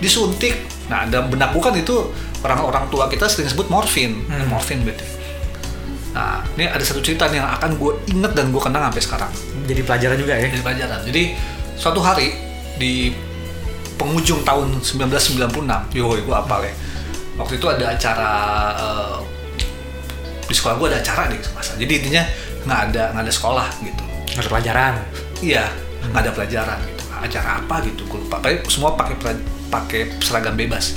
disuntik. 0.00 0.56
Nah 0.88 1.06
dalam 1.06 1.28
benak 1.28 1.52
gue 1.52 1.62
kan 1.62 1.76
itu 1.76 1.96
orang-orang 2.40 2.88
tua 2.88 3.06
kita 3.08 3.28
sering 3.28 3.48
sebut 3.48 3.68
morfin. 3.68 4.24
Hmm. 4.26 4.48
morfin 4.48 4.80
berarti. 4.84 5.04
Nah 6.16 6.42
ini 6.56 6.64
ada 6.66 6.80
satu 6.80 7.04
cerita 7.04 7.28
nih 7.28 7.38
yang 7.38 7.48
akan 7.60 7.76
gue 7.76 7.92
inget 8.08 8.32
dan 8.32 8.48
gue 8.48 8.60
kenang 8.60 8.88
sampai 8.88 9.02
sekarang. 9.04 9.32
Jadi 9.68 9.80
pelajaran 9.84 10.16
juga 10.16 10.32
ya. 10.36 10.48
jadi 10.48 10.64
pelajaran. 10.64 11.00
Jadi 11.04 11.22
suatu 11.76 12.00
hari 12.00 12.32
di 12.80 13.12
penghujung 14.00 14.40
tahun 14.44 14.80
1996 14.80 15.96
yo 15.96 16.08
gue 16.16 16.36
apal 16.36 16.64
ya. 16.64 16.72
Waktu 17.36 17.56
itu 17.56 17.66
ada 17.68 17.84
acara 17.92 18.32
eh, 18.76 19.18
di 20.50 20.54
sekolah 20.58 20.74
gue 20.82 20.86
ada 20.90 20.98
acara 20.98 21.30
nih 21.30 21.38
masa 21.54 21.78
jadi 21.78 21.92
intinya 22.02 22.22
nggak 22.64 22.80
ada 22.90 23.02
nggak 23.16 23.24
ada 23.24 23.32
sekolah 23.32 23.68
gitu. 23.84 24.02
Ada 24.38 24.48
pelajaran. 24.48 24.94
iya 25.40 25.64
nggak 26.12 26.22
ada 26.26 26.32
pelajaran 26.32 26.78
gitu. 26.84 27.02
Acara 27.20 27.48
apa 27.60 27.74
gitu 27.84 28.02
gue 28.08 28.18
lupa. 28.24 28.36
Pokoknya 28.40 28.58
semua 28.68 28.90
pakai 28.96 29.16
pakai 29.70 30.00
seragam 30.20 30.54
bebas. 30.56 30.96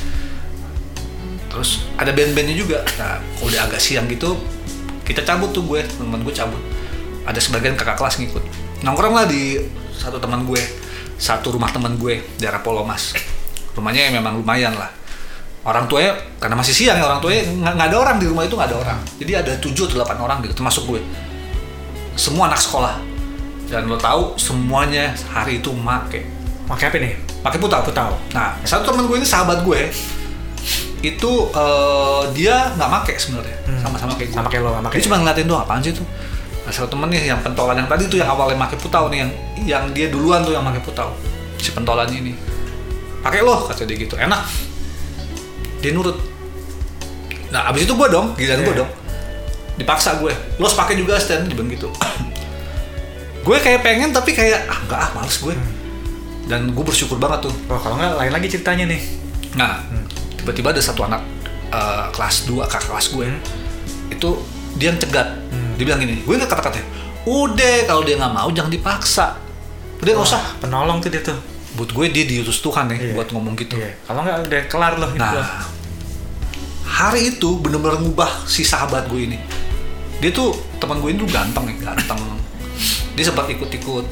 Terus 1.51 1.85
ada 1.99 2.09
band-bandnya 2.09 2.55
juga. 2.57 2.79
Nah 2.99 3.19
udah 3.43 3.69
agak 3.69 3.79
siang 3.79 4.09
gitu 4.09 4.35
kita 5.03 5.19
cabut 5.27 5.51
tuh 5.51 5.63
gue 5.67 5.83
teman 5.83 6.23
gue 6.23 6.33
cabut. 6.35 6.59
Ada 7.23 7.39
sebagian 7.39 7.75
kakak 7.75 7.99
kelas 7.99 8.19
ngikut. 8.19 8.43
Nongkrong 8.83 9.15
lah 9.15 9.25
di 9.27 9.59
satu 9.95 10.19
teman 10.19 10.43
gue 10.43 10.59
satu 11.15 11.55
rumah 11.55 11.71
teman 11.71 11.95
gue 11.95 12.19
daerah 12.41 12.59
Polomas 12.59 13.15
rumahnya 13.73 14.09
yang 14.09 14.21
memang 14.21 14.41
lumayan 14.41 14.73
lah. 14.77 14.89
Orang 15.63 15.87
tuanya 15.87 16.19
karena 16.43 16.59
masih 16.59 16.75
siang 16.75 16.99
ya 16.99 17.07
orang 17.07 17.23
tuanya 17.23 17.47
nggak 17.47 17.73
nggak 17.79 17.87
ada 17.87 17.97
orang 17.97 18.15
di 18.19 18.25
rumah 18.27 18.43
itu 18.43 18.55
nggak 18.59 18.69
ada 18.69 18.77
orang. 18.77 18.99
Jadi 19.17 19.31
ada 19.31 19.51
tujuh 19.57 19.83
atau 19.89 19.95
delapan 20.01 20.17
orang 20.19 20.37
gitu 20.43 20.53
termasuk 20.59 20.83
gue 20.87 21.01
semua 22.15 22.49
anak 22.49 22.61
sekolah. 22.61 22.95
Dan 23.69 23.89
lo 23.89 23.97
tahu 23.97 24.37
semuanya 24.37 25.13
hari 25.33 25.57
itu 25.59 25.73
make. 25.73 26.23
Pakai 26.69 26.87
apa 26.93 26.97
nih? 26.99 27.13
pakai 27.43 27.59
putau 27.59 27.83
putau 27.83 28.15
nah 28.31 28.55
satu 28.63 28.87
teman 28.87 29.03
gue 29.03 29.19
ini 29.19 29.27
sahabat 29.27 29.67
gue 29.67 29.91
itu 31.03 31.31
eh, 31.51 32.23
dia 32.31 32.71
nggak 32.79 32.87
make 32.87 33.13
sebenarnya. 33.19 33.57
Hmm. 33.67 33.79
sama-sama 33.83 34.15
kayak 34.15 34.31
gue. 34.31 34.39
Sama 34.39 34.47
kayak 34.47 34.63
lo, 34.63 34.71
sama 34.71 34.87
dia 34.87 34.91
kayak 34.95 35.05
cuma 35.11 35.15
ngeliatin 35.19 35.45
doang 35.51 35.61
apaan 35.67 35.83
sih 35.83 35.91
tuh 35.91 36.07
nah, 36.63 36.71
satu 36.71 36.95
temen 36.95 37.11
nih 37.11 37.27
yang 37.27 37.43
pentolan 37.43 37.75
yang 37.75 37.89
tadi 37.91 38.07
tuh 38.07 38.17
yang 38.23 38.31
awalnya 38.31 38.55
make 38.55 38.79
putau 38.79 39.11
nih 39.11 39.19
yang 39.27 39.31
yang 39.67 39.83
dia 39.91 40.07
duluan 40.07 40.47
tuh 40.47 40.55
yang 40.55 40.63
make 40.63 40.79
putau 40.79 41.11
si 41.59 41.75
pentolannya 41.75 42.15
ini. 42.23 42.33
Pakai 43.19 43.43
loh 43.43 43.67
kata 43.67 43.83
dia 43.83 43.99
gitu. 43.99 44.15
Enak. 44.15 44.47
Dia 45.83 45.91
nurut. 45.91 46.15
Nah 47.51 47.67
abis 47.67 47.83
itu 47.83 47.91
gue 47.91 48.07
dong 48.07 48.31
giliran 48.39 48.63
gue 48.63 48.71
Iya. 48.71 48.81
dong 48.87 48.91
dipaksa 49.75 50.17
gue 50.17 50.29
lo 50.29 50.63
harus 50.63 50.75
pakai 50.75 50.95
juga 50.95 51.17
stand 51.17 51.47
dia 51.47 51.55
bilang 51.55 51.69
gitu 51.69 51.89
gue 53.45 53.57
kayak 53.57 53.81
pengen 53.81 54.09
tapi 54.09 54.31
kayak 54.31 54.65
ah 54.65 54.79
enggak 54.79 54.99
ah 54.99 55.09
males 55.13 55.37
gue 55.37 55.55
dan 56.43 56.69
gue 56.69 56.83
bersyukur 56.83 57.15
banget 57.15 57.47
tuh 57.47 57.53
Oh, 57.67 57.77
kalau 57.77 57.95
nggak 57.95 58.15
lain 58.17 58.31
lagi 58.31 58.47
ceritanya 58.49 58.83
nih. 58.85 58.99
Nah, 59.53 59.79
tiba-tiba 60.35 60.69
ada 60.69 60.81
satu 60.81 61.01
anak 61.01 61.23
eh, 61.69 62.05
kelas 62.11 62.45
2 62.45 62.59
kakak 62.63 62.83
kelas 62.85 63.07
gue 63.09 63.27
itu 64.09 64.29
dia 64.75 64.91
yang 64.91 64.99
cegat. 64.99 65.39
Dia 65.73 65.83
bilang 65.83 65.99
gini, 65.99 66.19
gue 66.19 66.35
nggak 66.35 66.51
kata-katanya. 66.51 66.83
Udah 67.23 67.87
kalau 67.87 68.03
dia 68.03 68.19
nggak 68.19 68.33
mau 68.33 68.51
jangan 68.51 68.67
dipaksa. 68.69 69.39
Udah 69.97 70.11
nggak 70.13 70.27
usah. 70.27 70.43
Penolong 70.59 70.99
tuh 70.99 71.09
dia 71.09 71.23
tuh. 71.23 71.39
Buat 71.73 71.89
gue 71.89 72.05
dia 72.11 72.25
diutus 72.27 72.59
Tuhan 72.59 72.91
nih 72.91 72.99
Iya. 72.99 73.13
buat 73.15 73.27
ngomong 73.31 73.55
gitu. 73.55 73.79
Iya. 73.79 73.95
Kalau 74.03 74.19
nggak 74.21 74.37
udah 74.43 74.61
kelar 74.67 74.93
loh 74.99 75.09
itu. 75.09 75.23
Nah, 75.23 75.63
hari 76.83 77.31
itu 77.31 77.49
bener-bener 77.57 77.97
ngubah 77.99 78.43
si 78.45 78.61
sahabat 78.61 79.07
gue 79.07 79.21
ini. 79.23 79.37
Dia 80.23 80.31
tuh 80.31 80.55
teman 80.79 81.03
gue 81.03 81.11
ini 81.11 81.19
tuh 81.19 81.27
ganteng 81.27 81.67
ya, 81.67 81.91
ganteng. 81.91 82.15
Dia 83.19 83.27
sempat 83.27 83.43
ikut-ikut 83.51 84.07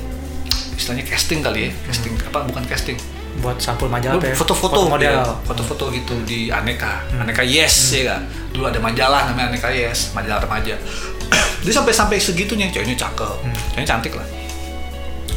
istilahnya 0.75 1.07
casting 1.07 1.39
kali 1.39 1.59
ya, 1.63 1.71
casting. 1.87 2.11
Apa 2.27 2.43
bukan 2.51 2.67
casting. 2.67 2.99
Buat 3.39 3.63
sampul 3.63 3.87
majalah 3.87 4.19
ya. 4.19 4.35
foto-foto 4.35 4.91
model. 4.91 5.23
foto-foto 5.47 5.87
gitu 5.95 6.19
di 6.27 6.51
Aneka. 6.51 7.07
Aneka 7.15 7.47
Yes 7.47 7.95
ya 7.95 8.11
kan? 8.11 8.27
Dulu 8.51 8.67
ada 8.67 8.83
majalah 8.83 9.31
namanya 9.31 9.55
Aneka 9.55 9.71
Yes 9.71 10.11
majalah 10.11 10.43
remaja. 10.43 10.75
Dia 11.63 11.71
sampai 11.71 11.95
sampai 11.95 12.19
segitunya 12.19 12.67
ceweknya 12.67 13.07
cakep. 13.07 13.47
Ceweknya 13.71 13.87
cantik 13.87 14.11
lah. 14.19 14.27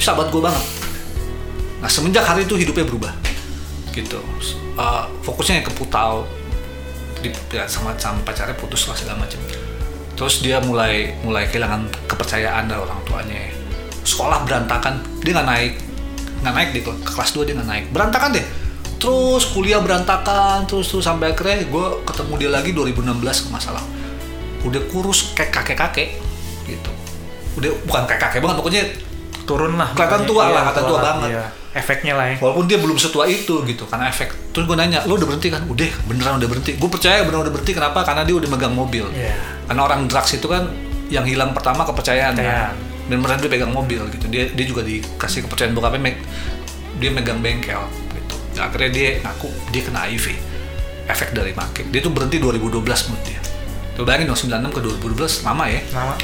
Sahabat 0.02 0.34
gue 0.34 0.42
banget. 0.42 0.64
Nah 1.78 1.86
semenjak 1.86 2.26
hari 2.26 2.50
itu 2.50 2.58
hidupnya 2.58 2.82
berubah. 2.82 3.14
Gitu. 3.94 4.18
Uh, 4.74 5.06
fokusnya 5.22 5.62
yang 5.62 5.66
ke 5.70 5.72
putau. 5.78 6.26
Di, 7.22 7.30
ya, 7.54 7.62
sama 7.70 7.94
sama 7.94 8.18
pacarnya 8.26 8.58
putus 8.58 8.90
lah 8.90 8.98
segala 8.98 9.22
macam 9.22 9.38
terus 10.14 10.40
dia 10.42 10.62
mulai 10.62 11.14
mulai 11.26 11.46
kehilangan 11.50 11.90
kepercayaan 12.06 12.70
dari 12.70 12.80
orang 12.80 13.00
tuanya. 13.06 13.40
Sekolah 14.06 14.46
berantakan 14.46 15.02
dia 15.22 15.32
nggak 15.34 15.48
naik. 15.48 15.72
Nggak 16.42 16.54
naik 16.54 16.68
ke 16.76 16.78
ke 16.82 17.10
kelas 17.14 17.30
2 17.34 17.46
dia 17.48 17.54
nggak 17.58 17.70
naik. 17.70 17.84
Berantakan 17.90 18.30
deh. 18.34 18.46
Terus 19.02 19.44
kuliah 19.52 19.82
berantakan 19.84 20.64
terus 20.64 20.88
terus 20.88 21.04
sampai 21.04 21.36
akhirnya 21.36 21.66
gue 21.68 21.86
ketemu 22.08 22.32
dia 22.40 22.50
lagi 22.50 22.70
2016 22.72 23.44
ke 23.44 23.48
masalah 23.52 23.84
udah 24.64 24.80
kurus 24.88 25.36
kayak 25.36 25.52
kakek 25.52 25.76
kakek 25.76 26.08
gitu. 26.64 26.90
Udah 27.60 27.70
bukan 27.84 28.08
kayak 28.08 28.20
kakek 28.28 28.40
banget 28.40 28.56
pokoknya 28.56 28.82
Turun 29.44 29.74
lah. 29.74 29.88
Kelihatan 29.90 30.20
Iya, 30.20 30.26
tua 30.26 30.42
lah, 30.42 30.50
kelihatan 30.62 30.84
tua 30.84 30.98
banget. 31.00 31.30
Iya. 31.30 31.44
Efeknya 31.74 32.14
lah 32.14 32.26
ya. 32.28 32.36
walaupun 32.38 32.64
dia 32.64 32.78
belum 32.78 32.94
setua 32.94 33.26
itu 33.26 33.50
gitu 33.60 33.82
karena 33.84 34.06
efek 34.06 34.30
terus 34.48 34.62
gue 34.62 34.78
nanya 34.78 35.02
lo 35.02 35.18
udah 35.18 35.26
berhenti 35.26 35.50
kan 35.50 35.66
udah 35.66 35.90
beneran 36.06 36.38
udah 36.38 36.46
berhenti 36.46 36.72
gue 36.72 36.86
percaya 36.86 37.18
beneran 37.20 37.42
udah 37.42 37.50
berhenti 37.50 37.74
kenapa 37.74 37.98
karena 38.00 38.22
dia 38.22 38.30
udah 38.32 38.46
megang 38.48 38.70
mobil 38.72 39.02
Iya. 39.10 39.34
karena 39.66 39.82
orang 39.82 40.06
drugs 40.06 40.30
itu 40.32 40.46
kan 40.46 40.70
yang 41.10 41.26
hilang 41.26 41.50
pertama 41.50 41.82
kepercayaan 41.82 42.30
Kepercayaan. 42.32 42.70
kan. 42.70 42.78
dan 43.04 43.16
beneran 43.18 43.38
dia 43.38 43.50
pegang 43.50 43.72
mobil 43.72 43.98
gitu 44.06 44.24
dia 44.28 44.46
dia 44.48 44.64
juga 44.64 44.80
dikasih 44.80 45.42
kepercayaan 45.42 45.74
bokapnya 45.74 46.00
meg- 46.04 46.22
dia 46.96 47.10
megang 47.10 47.42
bengkel 47.42 47.82
gitu 48.14 48.34
akhirnya 48.56 48.90
dia 48.90 49.08
ngaku 49.20 49.48
dia 49.68 49.82
kena 49.82 50.06
HIV 50.06 50.26
efek 51.04 51.28
dari 51.32 51.50
make 51.52 51.82
dia 51.84 51.98
tuh 51.98 52.08
berhenti 52.08 52.38
2012 52.38 52.70
menurut 53.10 53.24
dia 53.24 53.40
tuh 53.92 54.06
bayangin 54.06 54.30
dong 54.30 54.38
96 54.38 54.70
ke 54.70 54.80
2012 55.10 55.42
lama 55.42 55.64
ya 55.66 55.82
Nama. 55.90 56.14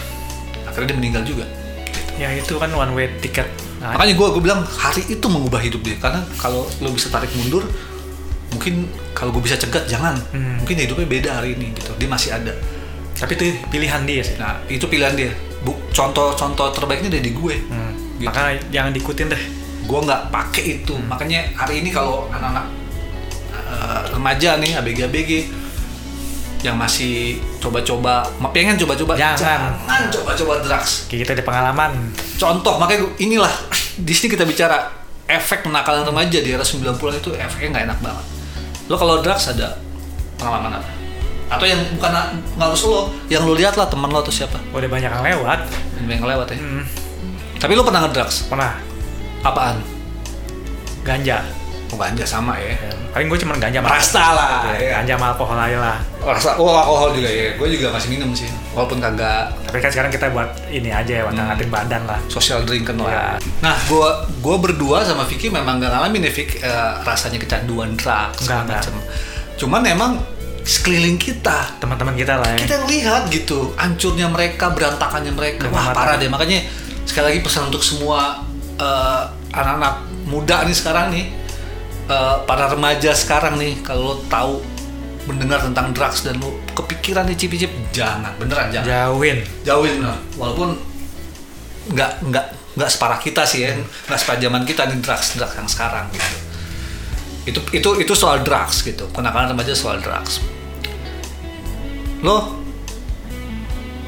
akhirnya 0.64 0.86
dia 0.86 0.96
meninggal 0.96 1.22
juga. 1.24 1.42
Ya 2.20 2.28
itu 2.30 2.52
kan 2.54 2.68
one 2.70 2.92
way 2.92 3.08
ticket. 3.16 3.48
Nah, 3.80 3.96
makanya 3.96 4.12
gue 4.12 4.26
gue 4.30 4.42
bilang 4.44 4.60
hari 4.68 5.08
itu 5.08 5.24
mengubah 5.24 5.56
hidup 5.58 5.80
dia 5.80 5.96
karena 5.96 6.20
kalau 6.36 6.68
lo 6.78 6.92
bisa 6.92 7.08
tarik 7.08 7.32
mundur 7.32 7.64
mungkin 8.50 8.84
kalau 9.10 9.32
gue 9.32 9.40
bisa 9.40 9.56
cegat 9.56 9.88
jangan 9.88 10.12
Hmm. 10.28 10.60
mungkin 10.60 10.76
hidupnya 10.76 11.08
beda 11.08 11.30
hari 11.32 11.54
ini 11.54 11.72
gitu 11.72 11.96
dia 11.96 12.04
masih 12.06 12.34
ada 12.34 12.52
tapi 13.14 13.32
itu 13.34 13.46
pilihan 13.68 14.04
dia 14.04 14.20
sih. 14.20 14.36
nah 14.36 14.60
itu 14.66 14.84
pilihan 14.84 15.14
dia 15.14 15.32
Bu, 15.60 15.72
contoh-contoh 15.90 16.68
terbaiknya 16.70 17.08
dari 17.10 17.24
di 17.24 17.32
gue 17.32 17.56
Hmm. 17.62 17.92
Gitu. 18.18 18.28
Makanya 18.28 18.52
jangan 18.68 18.90
diikutin 18.92 19.26
deh. 19.28 19.42
gue 19.80 19.98
nggak 19.98 20.22
pakai 20.28 20.64
itu 20.76 20.92
Hmm. 20.92 21.08
makanya 21.08 21.40
hari 21.56 21.80
ini 21.80 21.88
kalau 21.88 22.28
anak-anak 22.28 22.68
eh, 23.50 24.00
remaja 24.12 24.50
nih 24.56 24.76
abg-abg 24.76 25.30
yang 26.60 26.76
masih 26.76 27.40
coba-coba 27.56 28.20
pengen 28.50 28.76
coba-coba 28.76 29.16
Jangan. 29.16 29.36
jangan 29.80 30.02
coba-coba 30.10 30.52
drugs 30.60 31.06
Kayak 31.06 31.20
kita 31.24 31.32
di 31.34 31.42
pengalaman. 31.42 31.90
contoh 32.36 32.76
makanya 32.76 33.08
inilah 33.16 33.52
di 33.96 34.12
sini 34.12 34.28
kita 34.28 34.44
bicara 34.44 34.92
efek 35.24 35.62
kenakalan 35.62 36.04
remaja 36.04 36.36
di 36.36 36.50
era 36.50 36.60
90-an 36.60 36.92
itu 37.16 37.30
efeknya 37.32 37.68
nggak 37.70 37.84
enak 37.86 37.98
banget 38.00 38.24
lo 38.86 38.94
kalau 38.94 39.18
drugs 39.18 39.48
ada 39.48 39.78
pengalaman 40.36 40.76
apa 40.76 40.90
atau 41.50 41.64
yang 41.64 41.80
bukan 41.94 42.10
nggak 42.54 42.66
harus 42.66 42.82
lo 42.84 43.00
yang 43.26 43.42
lo 43.42 43.54
lihat 43.54 43.74
lah 43.74 43.86
teman 43.86 44.06
lo 44.06 44.20
atau 44.20 44.30
siapa 44.30 44.60
Udah 44.70 44.86
banyak 44.86 45.08
yang 45.08 45.24
lewat. 45.24 45.60
yang 46.02 46.22
lewat 46.22 46.46
ya 46.50 46.58
Hmm. 46.58 46.84
tapi 47.56 47.72
lo 47.72 47.82
pernah 47.82 48.04
ngedrugs 48.04 48.46
Pernah 48.46 48.76
apaan 49.40 49.80
ganja. 51.00 51.40
Ganja 52.00 52.24
sama 52.24 52.56
ya 52.56 52.72
Ya, 52.72 52.90
Paling 53.10 53.26
gue 53.26 53.38
cuma 53.38 53.54
ganja 53.54 53.78
sama 53.78 53.90
rasta 53.90 54.22
lah 54.30 54.50
ya. 54.72 54.96
Ganja 54.96 55.14
sama 55.14 55.26
alkohol 55.30 55.58
aja 55.58 55.78
lah. 55.78 55.96
rasa 56.22 56.54
oh 56.56 56.70
alkohol 56.70 57.10
juga 57.12 57.26
ya 57.26 57.52
gue 57.52 57.68
juga 57.70 57.90
masih 57.90 58.08
minum 58.10 58.30
sih 58.30 58.46
walaupun 58.70 58.98
kagak 58.98 59.50
Tapi 59.64 59.78
kan 59.78 59.90
sekarang 59.90 60.10
kita 60.10 60.28
buat 60.28 60.46
ini 60.68 60.88
aja 60.88 61.12
ya, 61.12 61.22
buat 61.22 61.32
Hmm. 61.32 61.48
ngatin 61.48 61.68
badan 61.68 62.02
lah. 62.04 62.18
social 62.26 62.62
drinken 62.62 62.96
Iya. 62.96 63.04
lah 63.04 63.34
nah 63.60 63.76
gue 63.82 64.08
gue 64.38 64.56
berdua 64.58 65.02
sama 65.02 65.24
Vicky 65.24 65.48
memang 65.48 65.76
gak 65.76 65.90
ngalamin 65.90 66.22
ya 66.22 66.32
Vicky 66.32 66.56
eh, 66.58 66.92
rasanya 67.00 67.36
kecanduan 67.36 67.92
drugs 67.94 68.40
segala 68.40 68.64
macem 68.64 68.94
cuman 69.56 69.80
memang 69.82 70.10
sekeliling 70.62 71.16
kita 71.16 71.76
Teman-teman 71.76 72.14
kita 72.14 72.36
lah 72.36 72.48
ya. 72.50 72.58
kita 72.60 72.72
yang 72.74 72.86
lihat 72.86 73.22
gitu 73.28 73.72
hancurnya 73.74 74.26
mereka 74.26 74.68
berantakannya 74.68 75.32
mereka 75.32 75.64
Dengan 75.64 75.74
wah 75.74 75.84
mata. 75.86 75.96
parah 75.96 76.16
deh 76.16 76.28
makanya 76.28 76.62
sekali 77.02 77.26
lagi 77.26 77.40
pesan 77.40 77.68
untuk 77.68 77.80
semua 77.80 78.38
eh, 78.76 79.22
anak-anak 79.50 79.94
muda 80.24 80.62
nih 80.62 80.72
sekarang 80.72 81.10
nih 81.10 81.26
eh, 82.10 82.36
para 82.44 82.66
remaja 82.66 83.14
sekarang 83.14 83.54
nih 83.56 83.78
kalau 83.86 84.02
lo 84.02 84.14
tahu 84.26 84.58
mendengar 85.30 85.62
tentang 85.62 85.94
drugs 85.94 86.26
dan 86.26 86.42
lo 86.42 86.58
kepikiran 86.74 87.28
nih 87.30 87.36
cip-cip 87.38 87.70
jangan. 87.94 88.34
Beneran 88.36 88.74
jangan. 88.74 88.86
Jauhin. 89.14 89.38
jauhin 89.62 90.02
lah 90.02 90.18
walaupun 90.34 90.74
nggak 91.94 92.10
nggak 92.26 92.46
nggak 92.74 92.90
separah 92.90 93.18
kita 93.22 93.46
sih 93.46 93.62
ya. 93.64 93.78
Nggak 93.78 94.18
separah 94.18 94.40
zaman 94.42 94.62
kita 94.66 94.82
nih 94.90 94.98
drugs 94.98 95.38
drugs 95.38 95.54
yang 95.54 95.68
sekarang 95.70 96.04
gitu. 96.10 96.30
Itu 97.46 97.60
itu 97.72 97.90
itu 98.02 98.12
soal 98.18 98.42
drugs 98.42 98.82
gitu. 98.82 99.06
Kenakalan 99.14 99.54
remaja 99.54 99.72
soal 99.72 100.02
drugs. 100.02 100.42
Lo 102.26 102.58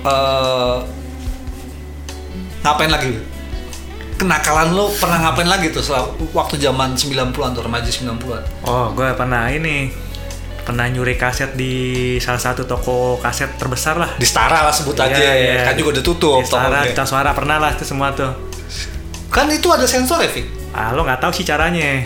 eh 0.02 0.78
ngapain 2.62 2.90
lagi 2.90 3.31
kenakalan 4.14 4.70
lo 4.70 4.88
pernah 4.90 5.18
ngapain 5.20 5.46
lagi 5.46 5.68
tuh 5.68 5.80
setelah 5.80 6.04
waktu 6.30 6.56
zaman 6.56 6.92
90-an 6.92 7.32
tuh 7.50 7.62
remaja 7.62 7.86
90-an 7.86 8.42
Oh, 8.62 8.92
gue 8.92 9.08
pernah 9.12 9.46
ini 9.46 9.90
pernah 10.62 10.86
nyuri 10.86 11.14
kaset 11.14 11.52
di 11.52 11.74
salah 12.16 12.38
satu 12.38 12.62
toko 12.62 13.18
kaset 13.18 13.50
terbesar 13.56 13.98
lah. 13.98 14.14
di 14.14 14.22
Stara 14.22 14.62
lah 14.62 14.70
sebut 14.70 14.94
aja 14.94 15.10
Iya, 15.10 15.32
iya. 15.34 15.62
kan 15.64 15.74
juga 15.74 15.98
udah 15.98 16.04
tutup 16.04 16.38
Di 16.38 16.46
Setara, 16.46 16.70
tokonya. 16.78 16.88
Cita 16.88 17.04
Suara 17.04 17.30
pernah 17.32 17.56
lah 17.58 17.70
itu 17.72 17.82
semua 17.82 18.12
tuh. 18.12 18.30
kan 19.26 19.48
itu 19.48 19.64
ada 19.66 19.82
sensor 19.84 20.20
ya 20.20 20.28
Fik? 20.28 20.46
Ah, 20.70 20.92
lo 20.92 21.02
nggak 21.02 21.18
tahu 21.18 21.32
sih 21.32 21.42
caranya. 21.42 22.00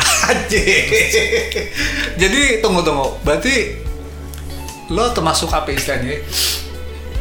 Jadi 2.17 2.43
tunggu 2.59 2.83
tunggu. 2.83 3.19
Berarti 3.21 3.79
lo 4.89 5.11
termasuk 5.11 5.51
apa 5.51 5.71
istilahnya? 5.71 6.23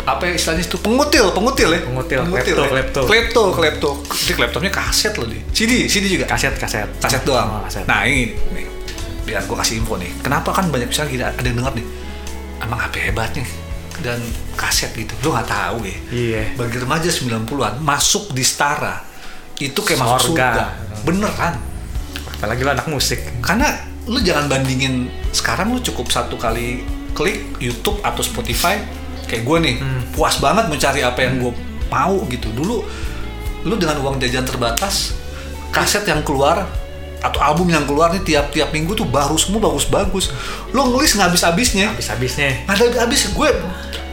Apa 0.05 0.29
istilahnya 0.29 0.61
itu 0.61 0.77
pengutil, 0.77 1.33
pengutil 1.33 1.69
ya? 1.73 1.81
Pengutil, 1.81 2.19
pengutil 2.29 2.55
klepto, 2.55 2.61
ya? 2.61 2.69
klepto. 2.69 3.01
klepto, 3.09 3.41
klepto. 3.57 3.89
Jadi 4.05 4.33
kleptopnya 4.37 4.71
kaset 4.71 5.13
loh 5.17 5.25
di. 5.25 5.41
CD, 5.49 5.89
CD 5.89 6.05
juga. 6.13 6.29
Kaset, 6.29 6.53
kaset. 6.61 6.85
Kaset 7.01 7.25
doang. 7.25 7.49
Oh, 7.49 7.61
kaset. 7.65 7.89
Nah 7.89 8.05
ini, 8.05 8.37
nih, 8.53 8.65
biar 9.25 9.41
gue 9.49 9.57
kasih 9.57 9.81
info 9.81 9.97
nih. 9.97 10.13
Kenapa 10.21 10.53
kan 10.53 10.69
banyak 10.69 10.93
misalnya 10.93 11.09
kita 11.09 11.25
ada 11.33 11.47
yang 11.49 11.57
dengar 11.57 11.73
nih, 11.73 11.85
emang 12.61 12.79
apa 12.85 12.97
hebatnya 13.01 13.45
dan 14.05 14.21
kaset 14.53 14.93
gitu. 14.93 15.09
Lo 15.25 15.33
nggak 15.33 15.49
tahu 15.49 15.77
ya. 15.89 15.97
Iya. 16.13 16.41
Bagi 16.53 16.77
remaja 16.77 17.09
90-an 17.09 17.81
masuk 17.81 18.29
di 18.29 18.45
Stara 18.45 19.01
itu 19.57 19.79
kayak 19.81 19.99
masuk 20.03 20.35
Sorga. 20.35 20.49
surga. 20.51 20.65
Beneran 21.07 21.55
Apalagi 22.35 22.61
lo 22.67 22.71
anak 22.75 22.87
musik. 22.91 23.19
karena 23.39 23.71
lu 24.05 24.19
jangan 24.21 24.51
bandingin 24.51 25.07
sekarang 25.31 25.71
lu 25.71 25.79
cukup 25.79 26.11
satu 26.11 26.35
kali 26.35 26.83
klik 27.15 27.41
YouTube 27.63 27.97
atau 28.03 28.21
Spotify 28.21 28.77
kayak 29.25 29.43
gue 29.43 29.57
nih 29.61 29.75
Hmm. 29.77 30.01
puas 30.13 30.37
banget 30.37 30.65
mencari 30.69 31.01
apa 31.01 31.19
yang 31.21 31.41
gue 31.41 31.51
mau 31.89 32.15
gitu. 32.29 32.49
Dulu 32.53 32.75
lu 33.65 33.75
dengan 33.75 33.97
uang 34.01 34.21
jajan 34.21 34.45
terbatas 34.45 35.17
kaset 35.73 36.05
yang 36.05 36.21
keluar 36.21 36.65
atau 37.19 37.41
album 37.41 37.73
yang 37.73 37.89
keluar 37.89 38.13
nih 38.13 38.21
tiap-tiap 38.21 38.69
minggu 38.69 38.93
tuh 38.93 39.09
baru 39.09 39.33
semua 39.33 39.57
bagus-bagus 39.65 40.29
lu 40.69 40.81
ngelis 40.93 41.17
nggak 41.17 41.33
habis-habisnya? 41.33 41.89
Habis-habisnya. 41.97 42.69
nggak 42.69 42.75
ada 42.77 43.01
habis. 43.09 43.33
Gue 43.33 43.49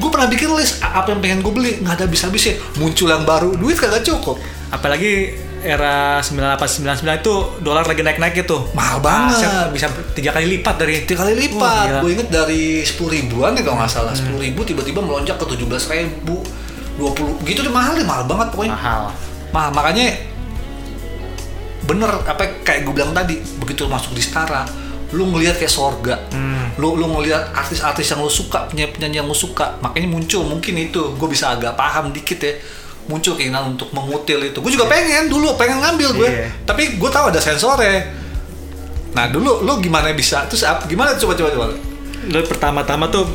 gue 0.01 0.09
pernah 0.11 0.27
bikin 0.27 0.49
list 0.57 0.81
apa 0.81 1.13
yang 1.13 1.21
pengen 1.21 1.39
gue 1.45 1.53
beli? 1.53 1.73
Nggak 1.85 1.95
ada 2.01 2.05
habis-habisnya. 2.09 2.57
Muncul 2.81 3.13
yang 3.13 3.29
baru 3.29 3.53
duit 3.55 3.77
kagak 3.77 4.01
cukup. 4.03 4.41
Apalagi 4.73 5.37
era 5.63 6.19
98 6.19 6.83
99 6.83 7.23
itu 7.23 7.35
dolar 7.59 7.83
lagi 7.83 8.03
naik-naik 8.03 8.35
gitu. 8.39 8.67
Mahal 8.73 8.99
banget. 8.99 9.39
Kaset 9.41 9.71
bisa 9.71 9.87
tiga 10.13 10.31
kali 10.31 10.59
lipat 10.59 10.75
dari 10.77 11.03
tiga 11.03 11.23
kali 11.23 11.35
lipat. 11.39 11.85
gila. 11.89 12.01
gue 12.03 12.11
inget 12.13 12.29
dari 12.29 12.63
sepuluh 12.83 13.11
ribuan 13.15 13.55
ya 13.55 13.63
kalau 13.63 13.79
nggak 13.79 13.91
salah. 13.91 14.13
Sepuluh 14.13 14.39
ribu 14.39 14.63
tiba-tiba 14.63 14.99
melonjak 14.99 15.39
ke 15.39 15.47
tujuh 15.47 15.65
belas 15.65 15.87
ribu, 15.87 16.43
dua 16.95 17.11
puluh 17.11 17.39
gitu 17.43 17.63
deh 17.63 17.71
mahal 17.71 17.95
deh 17.95 18.03
mahal 18.03 18.27
banget 18.27 18.51
pokoknya. 18.51 18.75
mahal. 18.75 19.03
Mahal 19.51 19.71
makanya 19.71 20.07
bener 21.83 22.09
apa 22.09 22.63
kayak 22.63 22.87
gue 22.87 22.95
bilang 22.95 23.11
tadi 23.11 23.43
begitu 23.59 23.91
masuk 23.91 24.15
di 24.15 24.23
Stara 24.23 24.63
lu 25.13 25.29
ngelihat 25.29 25.59
kayak 25.59 25.69
sorga 25.69 26.15
Hmm. 26.33 26.73
lu 26.81 26.97
lu 26.97 27.05
ngelihat 27.11 27.53
artis-artis 27.53 28.07
yang 28.09 28.23
lu 28.23 28.33
suka 28.33 28.65
penyanyi 28.65 28.97
penyanyi 28.97 29.17
yang 29.21 29.29
lu 29.29 29.37
suka 29.37 29.77
makanya 29.83 30.09
muncul 30.09 30.47
mungkin 30.47 30.73
itu 30.79 31.13
gue 31.13 31.29
bisa 31.29 31.53
agak 31.53 31.77
paham 31.77 32.09
dikit 32.09 32.39
ya 32.41 32.55
muncul 33.05 33.35
keinginan 33.35 33.73
untuk 33.73 33.91
mengutil 33.91 34.39
itu. 34.41 34.59
Gue 34.59 34.71
juga 34.71 34.87
pengen 34.87 35.27
dulu 35.27 35.55
pengen 35.55 35.79
ngambil 35.79 36.09
gue 36.15 36.29
Iya. 36.29 36.49
tapi 36.63 36.97
gue 36.97 37.11
tahu 37.11 37.29
ada 37.29 37.39
sensornya 37.39 38.07
nah 39.13 39.29
dulu 39.29 39.61
lu 39.61 39.77
gimana 39.79 40.09
bisa? 40.13 40.47
Terus 40.47 40.65
ap- 40.65 40.87
gimana 40.87 41.13
coba 41.15 41.35
coba 41.35 41.49
coba. 41.51 41.67
Lo 42.27 42.39
pertama-tama 42.43 43.07
tuh 43.07 43.29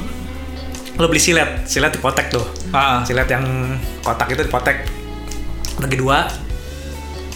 lo 0.98 1.06
beli 1.06 1.22
silet, 1.22 1.62
silet 1.64 1.94
dipotek 1.94 2.34
tuh. 2.34 2.42
ah. 2.72 3.06
Silet 3.06 3.28
yang 3.28 3.46
kotak 4.02 4.34
itu 4.34 4.42
dipotek 4.42 4.90
bagi 5.78 5.96
dua. 5.96 6.26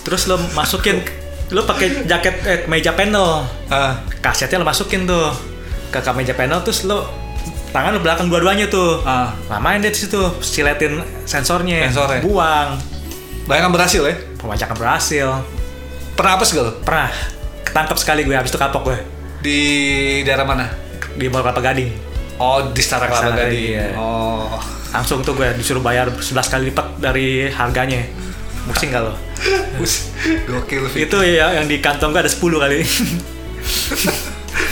Terus 0.02 0.26
lo 0.26 0.41
masukin 0.52 1.06
lo 1.52 1.62
pakai 1.63 2.08
jaket 2.08 2.36
eh, 2.41 2.60
meja 2.65 2.98
panel. 2.98 3.46
ah. 3.70 4.02
Kasetnya 4.17 4.58
lo 4.58 4.65
masukin 4.65 5.06
tuh 5.06 5.30
ke 5.91 6.02
meja 6.15 6.34
panel 6.34 6.65
terus 6.65 6.82
lo 6.82 7.06
tangan 7.71 7.91
lo 7.91 7.99
belakang 7.99 8.27
dua-duanya 8.27 8.67
tuh. 8.67 8.99
ah 9.01 9.31
Lamain 9.47 9.79
deh 9.79 9.88
di 9.88 9.97
situ, 9.97 10.19
siletin 10.39 10.99
sensornya, 11.23 11.88
Sensornya. 11.88 12.19
buang. 12.19 12.75
bayangkan 13.43 13.71
berhasil 13.73 14.01
ya 14.01 14.15
Pembajakan 14.38 14.75
berhasil. 14.75 15.27
pernah 16.13 16.36
apa 16.36 16.43
segala 16.43 16.69
Pernah 16.77 17.10
ketangkep 17.63 17.97
sekali 17.97 18.21
gue 18.21 18.34
habis 18.34 18.47
itu 18.47 18.57
kapok 18.57 18.84
gue 18.86 18.97
di 19.39 19.60
daerah 20.21 20.43
mana 20.43 20.67
di 21.12 21.25
Mall 21.25 21.41
Kelapa 21.41 21.60
Gading. 21.62 21.89
oh 22.38 22.69
di 22.69 22.81
Stara 22.81 23.07
Kelapa 23.07 23.34
Gading 23.34 23.63
iya. 23.73 23.95
oh 23.95 24.60
Langsung 24.91 25.23
tuh 25.23 25.34
gue 25.34 25.47
disuruh 25.55 25.79
bayar 25.79 26.12
11 26.12 26.36
kali 26.45 26.63
lipat 26.67 26.99
dari 26.99 27.47
harganya. 27.47 28.03
Pusing 28.62 28.91
gak 28.91 29.01
lo? 29.01 29.15
Gokil 30.45 30.84
itu 30.93 31.17
ya 31.23 31.55
yang 31.55 31.65
di 31.65 31.79
kantong 31.79 32.12
gue 32.12 32.19
ada 32.19 32.27
10 32.27 32.43
kali. 32.53 32.84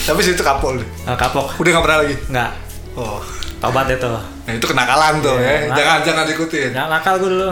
tapi 0.06 0.20
situ 0.20 0.44
kapol 0.44 0.76
deh. 0.76 0.88
Nah, 1.04 1.16
kapok. 1.16 1.56
udah 1.56 1.70
nggak 1.72 1.84
pernah 1.84 2.00
lagi 2.04 2.16
Nggak. 2.28 2.52
Oh 2.96 3.20
Tobat 3.60 3.86
deh 3.86 3.96
tuh. 3.96 4.16
nah 4.16 4.52
itu 4.52 4.64
kenakalan 4.64 5.20
tuh 5.20 5.36
Iya, 5.36 5.44
ya 5.44 5.58
nakal. 5.66 5.76
jangan 5.76 5.98
jangan 6.02 6.26
ikutin 6.30 6.70
Nggak 6.72 6.88
nakal 6.90 7.14
gue 7.18 7.30
dulu. 7.30 7.52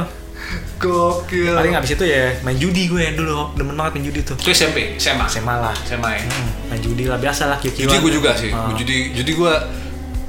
gokil 0.78 1.52
Paling 1.52 1.74
abis 1.74 1.92
itu 1.92 2.06
ya 2.06 2.32
main 2.42 2.56
judi 2.56 2.86
gue 2.86 3.04
dulu. 3.12 3.52
Demen 3.54 3.74
banget 3.74 3.92
main 3.94 4.06
judi 4.06 4.22
tuh. 4.22 4.38
itu 4.38 4.50
SMP 4.50 4.96
SMA 4.96 5.26
SMA 5.28 5.56
lah. 5.58 5.76
SMA 5.84 6.10
ya 6.12 6.24
Hmm, 6.24 6.50
main 6.70 6.80
judi 6.80 7.04
lah 7.04 7.18
biasa 7.18 7.44
lah 7.48 7.58
judi 7.60 7.84
gue 7.92 8.12
juga 8.14 8.32
sih 8.34 8.50
Ah. 8.50 8.72
judi 8.72 9.12
judi 9.12 9.32
gue 9.34 9.54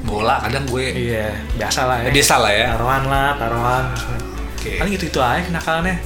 bola 0.00 0.40
kadang 0.40 0.64
gue 0.64 0.84
Iya, 0.90 1.30
biasa 1.54 1.80
lah 1.84 1.96
ya. 1.98 2.04
ya, 2.04 2.10
biasa 2.10 2.34
lah 2.38 2.50
ya 2.50 2.66
Taruhan 2.72 3.02
lah, 3.04 3.28
taruhan. 3.34 3.84
oke 4.50 4.72
Paling 4.74 4.92
gitu-gitu 4.94 5.20
aja 5.20 5.40
kenakalannya. 5.42 5.96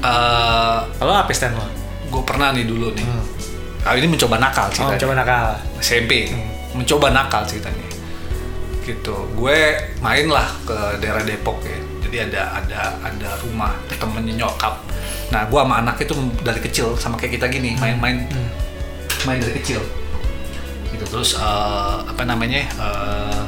Eh, 0.00 0.78
Kalau 0.92 1.12
apa 1.12 1.30
stand 1.30 1.54
lo? 1.54 1.66
gue 2.04 2.22
pernah 2.22 2.52
nih 2.52 2.66
dulu 2.66 2.92
nih 2.92 3.02
Hmm. 3.02 3.24
ah, 3.82 3.94
ini 3.94 4.04
mencoba 4.06 4.36
nakal 4.36 4.66
Oh, 4.66 4.70
ceritanya 4.70 5.00
coba 5.00 5.14
nakal. 5.16 5.46
SMP 5.80 6.28
mencoba 6.72 7.12
nakal 7.12 7.44
ceritanya. 7.44 7.86
Gitu. 8.82 9.14
Gue 9.38 9.56
main 10.02 10.26
lah 10.26 10.48
ke 10.66 10.98
daerah 10.98 11.22
Depok 11.22 11.62
ya. 11.62 11.78
Jadi 12.02 12.16
ada 12.32 12.60
ada 12.60 12.80
ada 13.00 13.28
rumah 13.40 13.72
temennya 13.96 14.44
nyokap. 14.44 14.84
Nah 15.32 15.48
gue 15.48 15.60
sama 15.60 15.80
anak 15.80 15.96
itu 16.02 16.12
dari 16.44 16.60
kecil 16.60 16.98
sama 16.98 17.16
kayak 17.16 17.40
kita 17.40 17.46
gini 17.48 17.78
main-main. 17.78 18.26
Main 19.24 19.38
dari 19.38 19.54
kecil. 19.62 19.80
Gitu. 20.92 21.04
Terus 21.08 21.38
eh, 21.38 21.96
apa 22.04 22.22
namanya 22.26 22.68
eh, 22.68 23.40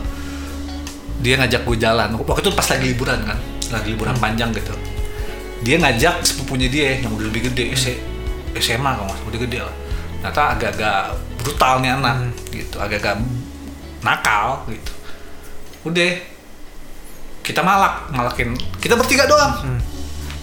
dia 1.21 1.35
ngajak 1.41 1.67
gue 1.67 1.77
jalan. 1.77 2.15
Waktu 2.15 2.41
itu 2.41 2.53
pas 2.55 2.67
lagi 2.71 2.85
liburan 2.95 3.21
kan 3.27 3.39
lagi 3.73 3.97
liburan 3.97 4.17
panjang 4.23 4.55
gitu. 4.55 4.73
Dia 5.65 5.81
ngajak 5.81 6.21
sepupunya 6.23 6.69
dia 6.69 7.01
yang 7.01 7.11
udah 7.17 7.27
lebih 7.33 7.49
gede 7.51 7.73
S- 7.73 8.01
SMA 8.61 8.91
kalau 8.95 9.09
nggak 9.09 9.19
salah, 9.19 9.31
udah 9.33 9.41
gede 9.49 9.59
lah. 9.65 9.75
Ternyata 10.21 10.43
agak-agak 10.57 11.01
brutal 11.45 11.85
nih 11.85 11.93
anak 11.93 12.33
gitu. 12.49 12.81
Agak-agak 12.81 13.21
nakal 14.01 14.65
gitu. 14.73 14.93
Udah 15.85 16.11
kita 17.45 17.61
malak 17.61 18.09
malakin. 18.09 18.57
Kita 18.81 18.97
bertiga 18.97 19.29
doang. 19.29 19.77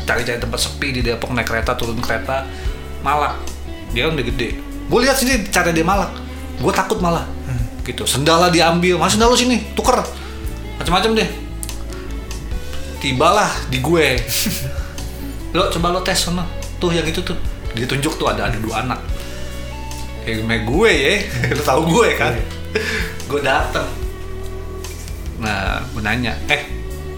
Cari-cari 0.05 0.37
tempat 0.37 0.61
sepi 0.61 0.93
di 0.93 1.01
Depok 1.01 1.33
naik 1.33 1.49
kereta 1.49 1.73
turun 1.73 1.97
kereta 1.97 2.45
malak. 3.01 3.41
Dia 3.91 4.07
kan 4.07 4.13
udah 4.13 4.25
gede. 4.29 4.49
Gue 4.85 4.99
lihat 5.01 5.17
sini 5.17 5.41
cara 5.49 5.73
dia 5.73 5.81
malak. 5.81 6.13
Gue 6.61 6.69
takut 6.69 7.01
malah. 7.01 7.25
Gitu. 7.81 8.05
Sendalnya 8.05 8.53
diambil. 8.53 9.01
Mas 9.01 9.17
sendal 9.17 9.33
lu 9.33 9.37
sini 9.37 9.73
tuker. 9.73 9.97
Macam-macam 10.77 11.17
deh. 11.17 11.29
Tibalah 13.01 13.49
di 13.73 13.81
gue. 13.81 14.07
Lo 15.57 15.67
coba 15.67 15.91
lo 15.91 15.99
tes 15.99 16.15
sama 16.15 16.47
tuh 16.79 16.93
yang 16.93 17.03
itu 17.03 17.19
tuh. 17.25 17.35
Dia 17.75 17.83
tunjuk 17.83 18.15
tuh 18.15 18.29
ada 18.29 18.47
ada 18.47 18.55
dua 18.55 18.83
anak 18.87 18.99
kayak 20.25 20.45
kayak 20.45 20.63
gue 20.65 20.91
ya. 20.91 21.13
Lo 21.57 21.61
tau 21.63 21.81
gue 21.85 22.07
kan? 22.15 22.33
Gue 23.27 23.41
dateng. 23.41 23.87
Nah 25.41 25.81
gue 25.89 26.01
nanya 26.05 26.37
eh 26.47 26.61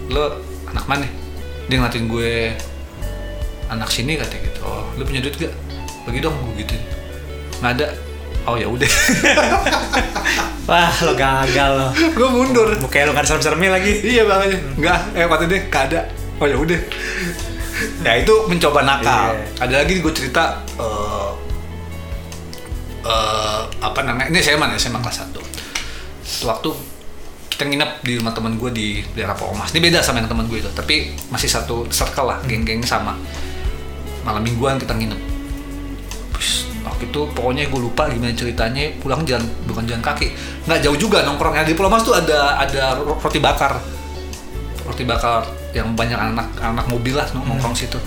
lo 0.07 0.39
anak 0.71 0.85
mana? 0.87 1.05
Dia 1.67 1.79
ngeliatin 1.79 2.07
gue 2.07 2.51
anak 3.67 3.89
sini 3.91 4.15
katanya 4.15 4.47
gitu. 4.47 4.59
Oh 4.63 4.87
lo 4.95 5.03
punya 5.03 5.19
duit 5.19 5.35
gak? 5.35 5.53
Bagi 6.07 6.19
dong 6.23 6.35
gue 6.35 6.63
gitu. 6.63 6.75
Nggak 7.59 7.71
ada. 7.79 7.87
Oh 8.43 8.59
ya 8.59 8.67
udah. 8.67 8.87
Wah, 10.67 10.91
lo 11.03 11.11
gagal 11.15 11.71
lo. 11.75 11.87
gue 11.91 12.29
mundur. 12.31 12.71
Mukanya 12.79 13.11
lo 13.11 13.11
gak 13.15 13.23
ada 13.27 13.29
serem-seremnya 13.35 13.71
lagi. 13.79 13.93
iya 14.03 14.23
makanya. 14.23 14.57
Nggak 14.79 14.99
eh 15.15 15.25
kata 15.27 15.43
dia 15.47 15.59
nggak 15.67 15.83
ada. 15.91 15.99
Oh 16.39 16.47
ya 16.47 16.55
udah. 16.55 16.79
Ya 18.05 18.15
itu 18.21 18.31
mencoba 18.47 18.85
nakal. 18.85 19.33
Iya. 19.33 19.43
ada 19.59 19.75
lagi 19.83 19.99
gue 19.99 20.13
cerita 20.13 20.61
eh 20.77 21.02
eh, 23.03 23.61
apa 23.83 23.99
namanya? 24.01 24.31
Ini 24.31 24.39
SMA 24.39 24.65
nih 24.71 24.79
SMA 24.79 24.99
kelas 25.03 25.27
1 25.27 25.63
waktu 26.43 26.69
kita 27.53 27.69
nginep 27.69 27.91
di 28.01 28.17
rumah 28.17 28.33
teman 28.33 28.57
gue 28.57 28.71
di 28.73 28.87
daerah 29.13 29.37
Pokomas 29.37 29.69
ini 29.77 29.85
beda 29.85 30.01
sama 30.01 30.25
yang 30.25 30.29
teman 30.31 30.49
gue 30.49 30.57
itu 30.57 30.71
tapi 30.73 31.13
masih 31.29 31.45
satu 31.45 31.85
circle 31.93 32.25
lah 32.33 32.39
geng-geng 32.49 32.81
sama. 32.81 33.13
Malam 34.25 34.41
mingguan 34.41 34.79
kita 34.81 34.95
nginep. 34.95 35.19
Wis, 36.33 36.65
waktu 36.81 37.11
itu 37.11 37.21
pokoknya 37.35 37.69
gue 37.69 37.77
lupa 37.83 38.09
gimana 38.09 38.33
ceritanya 38.33 38.89
pulang 38.97 39.21
jalan 39.27 39.45
bukan 39.69 39.85
jalan 39.85 40.01
kaki. 40.01 40.33
Nggak 40.65 40.79
jauh 40.81 40.97
juga 40.97 41.21
nongkrongnya 41.27 41.67
di 41.67 41.75
Pulau 41.77 41.91
Mas 41.91 42.01
tuh 42.01 42.15
ada 42.17 42.57
ada 42.57 42.97
ro- 42.97 43.19
roti 43.19 43.37
bakar. 43.37 43.77
Roti 44.87 45.03
bakar 45.05 45.45
yang 45.75 45.93
banyak 45.93 46.17
anak 46.17 46.47
anak 46.57 46.85
mobil 46.89 47.13
lah 47.19 47.27
nongkrong 47.35 47.75
situ. 47.77 47.99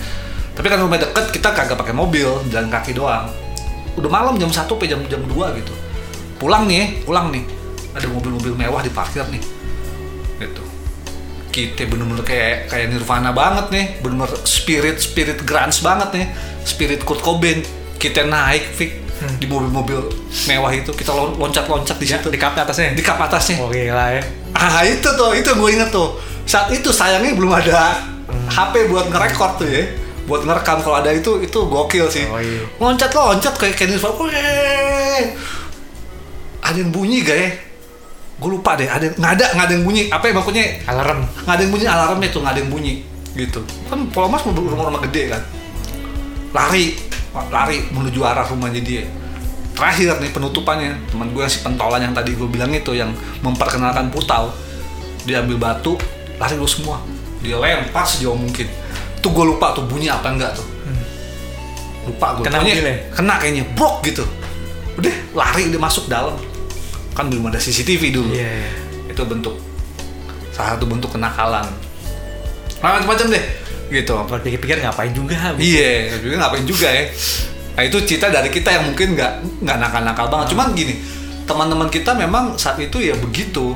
Tapi 0.57 0.67
kan 0.67 0.81
rumah 0.81 0.97
deket 0.99 1.31
kita 1.31 1.53
kagak 1.53 1.77
pakai 1.77 1.93
mobil 1.93 2.27
jalan 2.49 2.67
kaki 2.67 2.97
doang 2.97 3.29
udah 3.97 4.07
malam 4.07 4.37
jam 4.37 4.47
satu 4.47 4.77
sampai 4.77 4.87
jam 4.87 5.01
jam 5.07 5.21
2 5.21 5.33
gitu. 5.57 5.73
Pulang 6.37 6.65
nih 6.65 7.01
pulang 7.01 7.33
nih. 7.33 7.43
Ada 7.91 8.05
mobil-mobil 8.07 8.53
mewah 8.53 8.79
di 8.79 8.89
parkir 8.89 9.25
nih. 9.27 9.41
Gitu. 10.37 10.63
Kita 11.49 11.89
bener-bener 11.89 12.21
kayak 12.21 12.69
kayak 12.69 12.93
Nirvana 12.93 13.33
banget 13.33 13.73
nih. 13.73 13.85
Bener-bener 13.99 14.29
spirit 14.45 15.01
spirit 15.01 15.41
grunge 15.41 15.81
banget 15.81 16.09
nih. 16.13 16.25
Spirit 16.63 17.01
Kurt 17.01 17.19
Cobain. 17.19 17.65
Kita 17.97 18.21
naik 18.23 18.77
Vic 18.77 18.91
di 19.41 19.49
mobil-mobil 19.49 19.97
mewah 20.45 20.69
itu. 20.69 20.93
Kita 20.93 21.09
lon- 21.09 21.33
loncat-loncat 21.33 21.97
di 21.97 22.05
Ya, 22.05 22.21
situ. 22.21 22.29
di 22.29 22.37
kapnya 22.37 22.61
atasnya. 22.61 22.93
di 22.93 23.01
kap 23.01 23.17
atasnya. 23.17 23.57
Oh 23.57 23.73
gila 23.73 24.13
ya. 24.13 24.21
Ah 24.53 24.85
itu 24.85 25.09
tuh, 25.09 25.33
itu 25.33 25.49
gue 25.49 25.69
inget 25.73 25.89
tuh. 25.89 26.21
Saat 26.45 26.69
itu 26.69 26.93
sayangnya 26.93 27.33
belum 27.33 27.49
ada 27.51 27.97
HP 28.47 28.85
buat 28.87 29.09
ngerekord 29.09 29.53
tuh 29.57 29.65
ya. 29.67 29.83
Buat 30.27 30.43
ngerekam 30.43 30.83
kalau 30.83 30.99
ada 30.99 31.09
itu 31.15 31.39
itu 31.39 31.59
gokil 31.65 32.11
sih. 32.11 32.27
Oh, 32.27 32.37
iya. 32.37 32.67
Loncat 32.77 33.15
loncat 33.15 33.55
kayak 33.55 33.79
Kenny 33.79 33.95
Fargo. 33.95 34.27
Ada 36.61 36.77
yang 36.77 36.91
bunyi 36.91 37.23
gak 37.23 37.37
ya? 37.39 37.49
Gue 38.37 38.49
lupa 38.59 38.75
deh. 38.75 38.91
Ada 38.91 39.15
nggak 39.15 39.31
ada 39.39 39.45
nggak 39.55 39.65
ada 39.71 39.73
yang 39.73 39.85
bunyi. 39.87 40.11
Apa 40.11 40.27
ya 40.27 40.33
maksudnya? 40.35 40.65
Alarm. 40.91 41.23
Nggak 41.23 41.55
ada 41.55 41.63
yang 41.63 41.71
bunyi 41.71 41.85
alarmnya 41.87 42.29
tuh 42.29 42.39
nggak 42.43 42.53
ada 42.53 42.61
yang 42.61 42.71
bunyi 42.71 42.93
gitu. 43.39 43.59
Kan 43.87 43.99
Pulau 44.11 44.27
Mas 44.27 44.43
rumah-rumah 44.43 45.01
gede 45.07 45.31
kan. 45.31 45.41
Lari, 46.51 46.99
lari 47.47 47.77
menuju 47.95 48.19
arah 48.27 48.43
rumahnya 48.43 48.83
dia. 48.83 49.07
Terakhir 49.77 50.17
nih 50.19 50.33
penutupannya 50.33 50.97
teman 51.13 51.31
gue 51.31 51.45
si 51.45 51.61
pentolan 51.61 52.01
yang 52.01 52.11
tadi 52.11 52.33
gue 52.33 52.49
bilang 52.49 52.73
itu 52.73 52.97
yang 52.97 53.13
memperkenalkan 53.45 54.09
putau 54.09 54.49
dia 55.27 55.45
ambil 55.45 55.59
batu 55.59 55.93
lari 56.41 56.55
lu 56.57 56.65
semua 56.65 56.97
dia 57.45 57.59
lempar 57.59 58.07
sejauh 58.07 58.33
mungkin 58.33 58.65
tuh 59.19 59.29
gue 59.29 59.45
lupa 59.45 59.73
tuh 59.73 59.83
bunyi 59.83 60.07
apa 60.07 60.27
enggak 60.29 60.51
tuh 60.53 60.65
lupa 62.05 62.39
gue 62.39 62.43
Kena 62.43 62.59
mobilnya? 62.61 62.95
kena 63.11 63.33
kayaknya 63.37 63.63
brok 63.73 63.99
gitu 64.01 64.23
udah 64.95 65.15
lari 65.33 65.67
dia 65.67 65.77
masuk 65.77 66.07
dalam 66.07 66.33
kan 67.11 67.27
belum 67.27 67.47
ada 67.47 67.57
CCTV 67.57 68.03
dulu 68.11 68.31
Iya. 68.31 68.47
iya. 68.47 68.69
itu 69.07 69.21
bentuk 69.23 69.55
salah 70.49 70.73
satu 70.73 70.85
bentuk 70.85 71.09
kenakalan 71.09 71.65
macam-macam 72.77 73.27
deh 73.31 73.45
gitu 73.89 74.13
pikir-pikir 74.27 74.77
ngapain 74.79 75.09
juga? 75.09 75.55
Iya, 75.55 76.19
juga 76.19 76.43
ngapain 76.43 76.61
juga 76.61 76.91
ya. 76.91 77.07
Nah 77.73 77.83
itu 77.83 77.97
cita 78.03 78.27
dari 78.27 78.51
kita 78.51 78.69
yang 78.69 78.83
mungkin 78.85 79.15
nggak 79.15 79.63
nggak 79.63 79.77
nakal-nakal 79.79 80.27
banget. 80.27 80.51
Cuman 80.51 80.75
gini, 80.75 80.99
teman-teman 81.47 81.87
kita 81.87 82.11
memang 82.11 82.53
saat 82.53 82.75
itu 82.77 82.99
ya 82.99 83.15
begitu. 83.15 83.73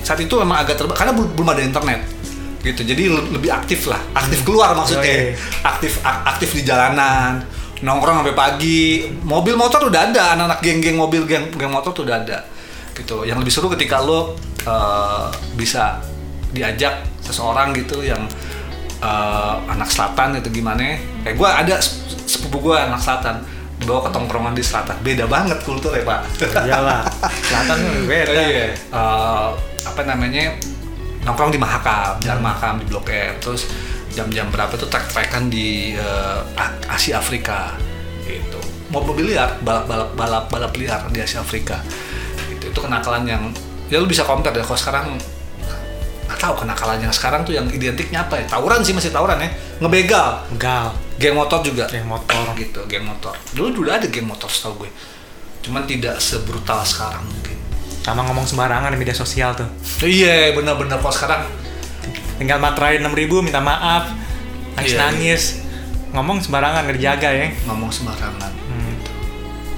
Saat 0.00 0.22
itu 0.22 0.30
memang 0.38 0.62
agak 0.62 0.78
terbatas 0.78 0.96
karena 0.96 1.12
belum 1.12 1.42
ada 1.44 1.58
internet 1.58 2.00
gitu. 2.66 2.82
Jadi 2.82 3.06
le- 3.06 3.30
lebih 3.30 3.48
aktif 3.48 3.86
lah, 3.86 4.02
aktif 4.12 4.42
keluar 4.42 4.74
maksudnya, 4.74 5.06
Yoi. 5.30 5.38
aktif 5.62 6.02
ak- 6.02 6.34
aktif 6.34 6.50
di 6.52 6.62
jalanan, 6.62 7.38
nongkrong 7.78 8.20
sampai 8.20 8.34
pagi. 8.34 8.82
Mobil 9.22 9.54
motor 9.54 9.86
udah 9.86 10.10
ada, 10.10 10.34
anak-anak 10.34 10.58
geng-geng 10.60 10.96
mobil 10.96 11.22
geng, 11.24 11.48
geng 11.52 11.70
motor 11.70 11.90
tuh 11.90 12.02
udah 12.02 12.18
ada. 12.18 12.42
Gitu. 12.92 13.22
Yang 13.22 13.38
lebih 13.40 13.52
seru 13.52 13.68
ketika 13.70 14.00
lo 14.00 14.34
eh, 14.62 15.26
bisa 15.54 16.02
diajak 16.50 17.06
seseorang 17.20 17.70
gitu 17.72 18.00
yang 18.00 18.26
eh, 18.98 19.54
anak 19.66 19.86
selatan 19.86 20.36
itu 20.36 20.50
gimana 20.52 20.96
kayak 21.22 21.36
gue 21.36 21.48
ada 21.48 21.74
sep- 21.76 22.02
sepupu 22.26 22.58
gue 22.62 22.74
anak 22.74 22.98
selatan 22.98 23.44
dibawa 23.76 24.08
ke 24.08 24.10
tongkrongan 24.10 24.50
di 24.50 24.64
selatan 24.64 24.96
beda 25.04 25.28
banget 25.28 25.60
kultur 25.62 25.92
ya 25.92 26.00
pak 26.00 26.24
Iyalah. 26.64 27.04
Selatan 27.44 27.76
tuh 27.76 27.92
beda. 28.08 28.32
Iya. 28.48 28.66
Eh, 28.72 29.48
apa 29.84 30.00
namanya 30.02 30.56
nongkrong 31.26 31.50
di 31.50 31.58
Mahakam 31.58 32.22
jalan 32.22 32.40
Mahakam 32.40 32.78
di 32.80 32.86
Blok 32.86 33.10
M 33.10 33.34
terus 33.42 33.66
jam-jam 34.14 34.48
berapa 34.48 34.72
tuh 34.78 34.88
trek-trekan 34.88 35.52
di 35.52 35.92
eh, 35.92 36.40
A- 36.56 36.80
Asia 36.94 37.20
Afrika 37.20 37.76
gitu. 38.24 38.56
Mobil 38.88 39.34
liar 39.34 39.58
balap 39.60 39.84
balap 39.90 40.10
balap 40.14 40.44
balap 40.48 40.72
liar 40.78 41.02
di 41.10 41.20
Asia 41.20 41.42
Afrika 41.42 41.82
gitu. 42.48 42.70
itu 42.70 42.78
kenakalan 42.78 43.26
yang 43.26 43.42
ya 43.90 43.98
lu 43.98 44.06
bisa 44.06 44.22
compare 44.24 44.54
deh 44.54 44.64
kalau 44.64 44.78
sekarang 44.78 45.06
nggak 46.26 46.38
tahu 46.42 46.54
kenakalan 46.66 46.98
yang 46.98 47.14
sekarang 47.14 47.46
tuh 47.46 47.54
yang 47.54 47.66
identiknya 47.70 48.26
apa 48.26 48.42
ya. 48.42 48.44
Tawuran 48.50 48.82
sih 48.82 48.90
masih 48.90 49.14
tawuran 49.14 49.38
ya. 49.38 49.50
Ngebegal. 49.78 50.42
Enggak. 50.50 50.90
geng 51.22 51.38
motor 51.38 51.62
juga. 51.62 51.86
Geng 51.86 52.06
motor. 52.10 52.50
gitu 52.58 52.82
geng 52.90 53.06
motor. 53.06 53.30
Dulu 53.54 53.86
udah 53.86 54.02
ada 54.02 54.06
geng 54.10 54.26
motor 54.26 54.50
setahu 54.50 54.84
gue. 54.86 54.90
Cuman 55.62 55.86
tidak 55.86 56.18
sebrutal 56.18 56.82
sekarang 56.82 57.22
mungkin 57.26 57.55
Sama 58.06 58.22
ngomong 58.22 58.46
sembarangan 58.46 58.94
di 58.94 58.98
media 58.98 59.10
sosial 59.12 59.50
tuh. 59.52 59.66
iya 60.00 60.54
benar-benar 60.54 61.02
kalau 61.02 61.10
sekarang 61.10 61.42
Tinggal 62.36 62.60
materai 62.60 63.00
6000 63.00 63.10
minta 63.40 63.58
maaf. 63.58 64.12
Iya, 64.12 64.76
Nangis-nangis. 64.76 65.64
Ngomong 66.12 66.38
sembarangan 66.38 66.84
nggak 66.84 66.96
dijaga 66.96 67.28
ya. 67.32 67.48
ngomong 67.66 67.90
sembarangan 67.90 68.52
Hmm. 68.66 68.94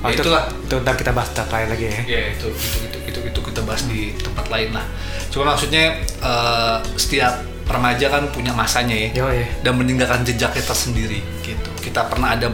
Ya, 0.04 0.14
itu, 0.14 0.22
itulah. 0.22 0.44
itu 0.46 0.74
ntar 0.78 0.94
kita 0.94 1.10
bahas 1.10 1.30
lain 1.34 1.68
lagi 1.68 1.84
ya. 1.86 2.00
ya 2.06 2.20
itu 2.30 2.46
itu 2.50 2.76
itu 2.86 2.98
itu, 3.10 3.18
itu 3.34 3.40
kita 3.42 3.60
bahas 3.66 3.82
di 3.84 4.14
tempat 4.14 4.46
lain 4.46 4.70
lah 4.70 4.86
cuma 5.28 5.50
maksudnya 5.50 5.90
eh, 6.22 6.76
setiap 6.94 7.34
remaja 7.66 8.06
kan 8.06 8.30
punya 8.30 8.54
masanya 8.54 8.94
ya 8.94 9.08
Yo 9.12 9.26
ya. 9.26 9.42
dan 9.60 9.74
meninggalkan 9.74 10.22
jejaknya 10.22 10.62
tersendiri 10.62 11.18
gitu 11.42 11.70
kita 11.82 12.06
pernah 12.06 12.38
ada 12.38 12.46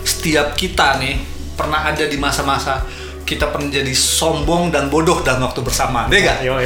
setiap 0.00 0.56
kita 0.56 0.96
nih 0.96 1.20
pernah 1.54 1.84
ada 1.84 2.08
di 2.08 2.16
masa-masa 2.16 2.80
kita 3.28 3.44
pernah 3.46 3.68
jadi 3.68 3.92
sombong 3.92 4.72
dan 4.72 4.88
bodoh 4.88 5.20
dalam 5.20 5.44
waktu 5.44 5.60
bersama 5.60 6.08
deh 6.08 6.18
gak? 6.18 6.40
Ya. 6.40 6.56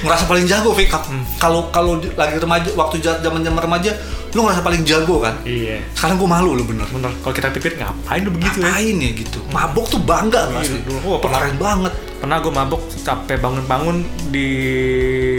merasa 0.00 0.26
paling 0.30 0.42
jago 0.42 0.74
Fik 0.74 0.90
kalau 1.38 1.70
kalau 1.70 1.96
di- 1.96 2.10
lagi 2.12 2.34
remaja 2.36 2.66
waktu 2.74 2.98
zaman 2.98 3.40
zaman 3.40 3.60
remaja 3.60 3.94
lu 4.28 4.42
ngerasa 4.42 4.60
paling 4.60 4.82
jago 4.82 5.22
kan 5.22 5.38
Iya. 5.40 5.78
sekarang 5.94 6.18
gue 6.18 6.28
malu 6.28 6.52
lu 6.52 6.62
bener 6.62 6.84
Bener. 6.88 7.14
Kalau 7.16 7.30
kita 7.30 7.48
pikir 7.48 7.78
ngapain 7.78 8.20
lu 8.20 8.30
begitu 8.30 8.58
ya? 8.58 8.68
ngapain 8.68 8.96
ya 8.98 9.10
gitu 9.14 9.38
mabok 9.48 9.86
tuh 9.86 10.00
bangga 10.00 10.50
Iya, 10.50 10.58
pasti 10.58 10.78
dulu. 10.82 10.98
Oh, 11.08 11.18
pernah. 11.18 11.46
banget 11.54 11.94
Pernah 12.18 12.36
gue 12.36 12.50
mabok 12.50 12.82
sampai 12.90 13.38
bangun-bangun 13.38 14.02
di 14.28 14.48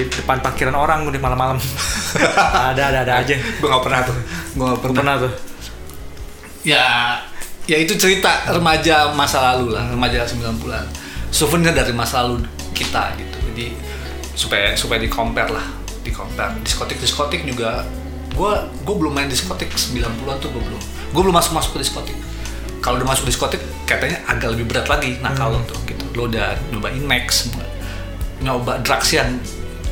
depan 0.07 0.39
parkiran 0.39 0.71
orang 0.73 1.03
gue 1.03 1.11
di 1.11 1.21
malam-malam. 1.21 1.59
ada 2.71 2.83
ada 2.87 2.99
ada 3.03 3.13
aja. 3.19 3.35
gue 3.35 3.67
gak 3.67 3.83
pernah 3.83 3.99
tuh 4.01 4.15
gue 4.49 4.63
gak 4.65 4.79
pernah 4.79 4.95
Pernah 4.95 5.15
tuh. 5.19 5.31
ya 6.61 6.87
ya 7.69 7.77
itu 7.77 7.93
cerita 8.01 8.49
remaja 8.49 9.13
masa 9.13 9.53
lalu 9.53 9.77
lah 9.77 9.85
remaja 9.93 10.25
90-an 10.25 10.89
souvenir 11.29 11.69
dari 11.69 11.93
masa 11.93 12.25
lalu 12.25 12.41
kita 12.73 13.13
gitu. 13.21 13.37
Jadi 13.53 13.65
supaya 14.33 14.73
supaya 14.73 14.97
di 14.97 15.05
compare 15.05 15.53
lah 15.53 15.61
di 16.01 16.09
compare 16.09 16.57
diskotik 16.65 16.97
diskotik 16.97 17.45
juga 17.45 17.85
gue 18.33 18.53
gue 18.81 18.95
belum 18.97 19.13
main 19.13 19.29
diskotik 19.29 19.69
90-an 19.69 20.41
tuh 20.41 20.49
gue 20.49 20.63
belum. 20.65 20.81
Gue 21.13 21.21
belum 21.21 21.35
masuk 21.37 21.53
masuk 21.53 21.77
ke 21.77 21.85
diskotik. 21.85 22.17
Kalau 22.81 22.97
udah 22.97 23.05
masuk 23.13 23.29
diskotik 23.29 23.61
katanya 23.85 24.17
agak 24.25 24.57
lebih 24.57 24.65
berat 24.65 24.89
lagi 24.89 25.21
nah 25.21 25.29
kalau 25.37 25.61
tuh 25.69 25.77
gitu. 25.85 26.01
Lo 26.17 26.25
udah 26.25 26.57
nyobain 26.73 27.05
max 27.05 27.53
nyoba 28.41 28.81
drugs 28.81 29.13
yang 29.13 29.37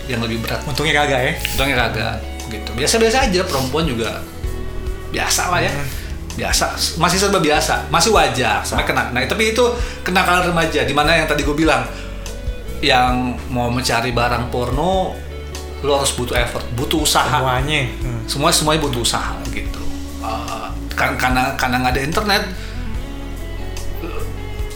yang 0.10 0.24
lebih 0.26 0.42
berat. 0.42 0.66
Untungnya 0.66 1.06
kagak 1.06 1.22
ya. 1.22 1.34
Untungnya 1.54 1.78
kagak 1.86 2.16
gitu. 2.50 2.70
Biasa-biasa 2.74 3.30
aja 3.30 3.46
perempuan 3.46 3.86
juga 3.86 4.26
biasa 5.14 5.54
lah 5.54 5.62
ya. 5.62 5.72
Biasa, 6.38 6.78
masih 7.02 7.18
serba 7.18 7.42
biasa, 7.42 7.90
masih 7.90 8.14
wajar 8.14 8.62
sampai 8.62 8.86
kena. 8.86 9.10
Nah, 9.10 9.26
tapi 9.26 9.58
itu 9.58 9.66
kenakalan 10.06 10.54
remaja 10.54 10.86
di 10.86 10.94
mana 10.94 11.18
yang 11.18 11.26
tadi 11.26 11.42
gue 11.42 11.58
bilang 11.58 11.82
yang 12.78 13.34
mau 13.50 13.74
mencari 13.74 14.14
barang 14.14 14.54
porno 14.54 15.18
lo 15.82 15.92
harus 15.98 16.14
butuh 16.14 16.38
effort, 16.38 16.66
butuh 16.78 17.02
usaha. 17.02 17.42
Semuanya. 17.42 17.90
Hmm. 18.06 18.22
Semua 18.30 18.50
semuanya 18.54 18.82
butuh 18.86 19.02
usaha 19.02 19.34
gitu. 19.50 19.82
Uh, 20.22 20.70
kan 20.98 21.18
karena 21.18 21.54
karena 21.58 21.76
nggak 21.82 21.94
ada 21.94 22.04
internet 22.06 22.44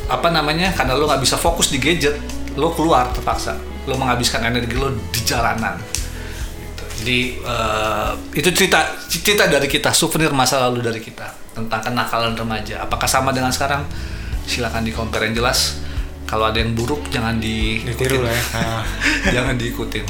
apa 0.05 0.27
namanya 0.29 0.69
karena 0.75 0.93
lo 0.93 1.09
nggak 1.09 1.23
bisa 1.23 1.39
fokus 1.39 1.73
di 1.73 1.81
gadget 1.81 2.19
lo 2.59 2.75
keluar 2.75 3.09
terpaksa 3.15 3.55
lo 3.89 3.97
menghabiskan 3.97 4.45
energi 4.45 4.77
lo 4.77 4.93
di 5.09 5.21
jalanan. 5.25 5.77
Jadi 6.99 7.19
eh, 7.39 8.11
itu 8.35 8.49
cerita 8.51 8.91
cerita 9.07 9.47
dari 9.47 9.67
kita 9.71 9.95
souvenir 9.95 10.33
masa 10.35 10.67
lalu 10.67 10.83
dari 10.83 10.99
kita 10.99 11.31
tentang 11.55 11.79
kenakalan 11.79 12.35
remaja. 12.35 12.83
Apakah 12.83 13.07
sama 13.07 13.31
dengan 13.31 13.51
sekarang? 13.51 13.87
Silakan 14.47 14.83
di 14.83 14.91
compare 14.91 15.31
yang 15.31 15.39
jelas. 15.39 15.79
Kalau 16.27 16.47
ada 16.47 16.63
yang 16.63 16.71
buruk 16.75 17.11
jangan 17.11 17.39
di 17.39 17.83
Ditiru 17.83 18.23
lah 18.23 18.31
ya. 18.31 18.43
Jangan 19.35 19.59
diikutin. 19.59 20.05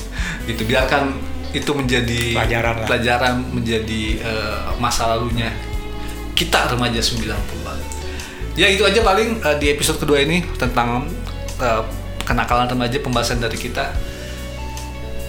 Gitu 0.45 0.61
biarkan 0.69 1.17
itu 1.51 1.71
menjadi 1.75 2.21
Pelajaran 2.35 2.73
lah. 2.79 2.87
pelajaran 2.87 3.35
menjadi 3.51 4.03
eh, 4.23 4.59
masa 4.79 5.11
lalunya 5.11 5.51
kita 6.31 6.71
remaja 6.71 7.03
90-an 7.03 7.79
ya 8.55 8.67
itu 8.71 8.83
aja 8.87 9.03
paling 9.03 9.39
eh, 9.43 9.55
di 9.59 9.67
episode 9.71 9.99
kedua 9.99 10.23
ini 10.23 10.43
tentang 10.55 11.11
eh, 11.59 11.83
kenakalan 12.23 12.71
remaja 12.71 12.97
pembahasan 13.03 13.43
dari 13.43 13.59
kita 13.59 13.91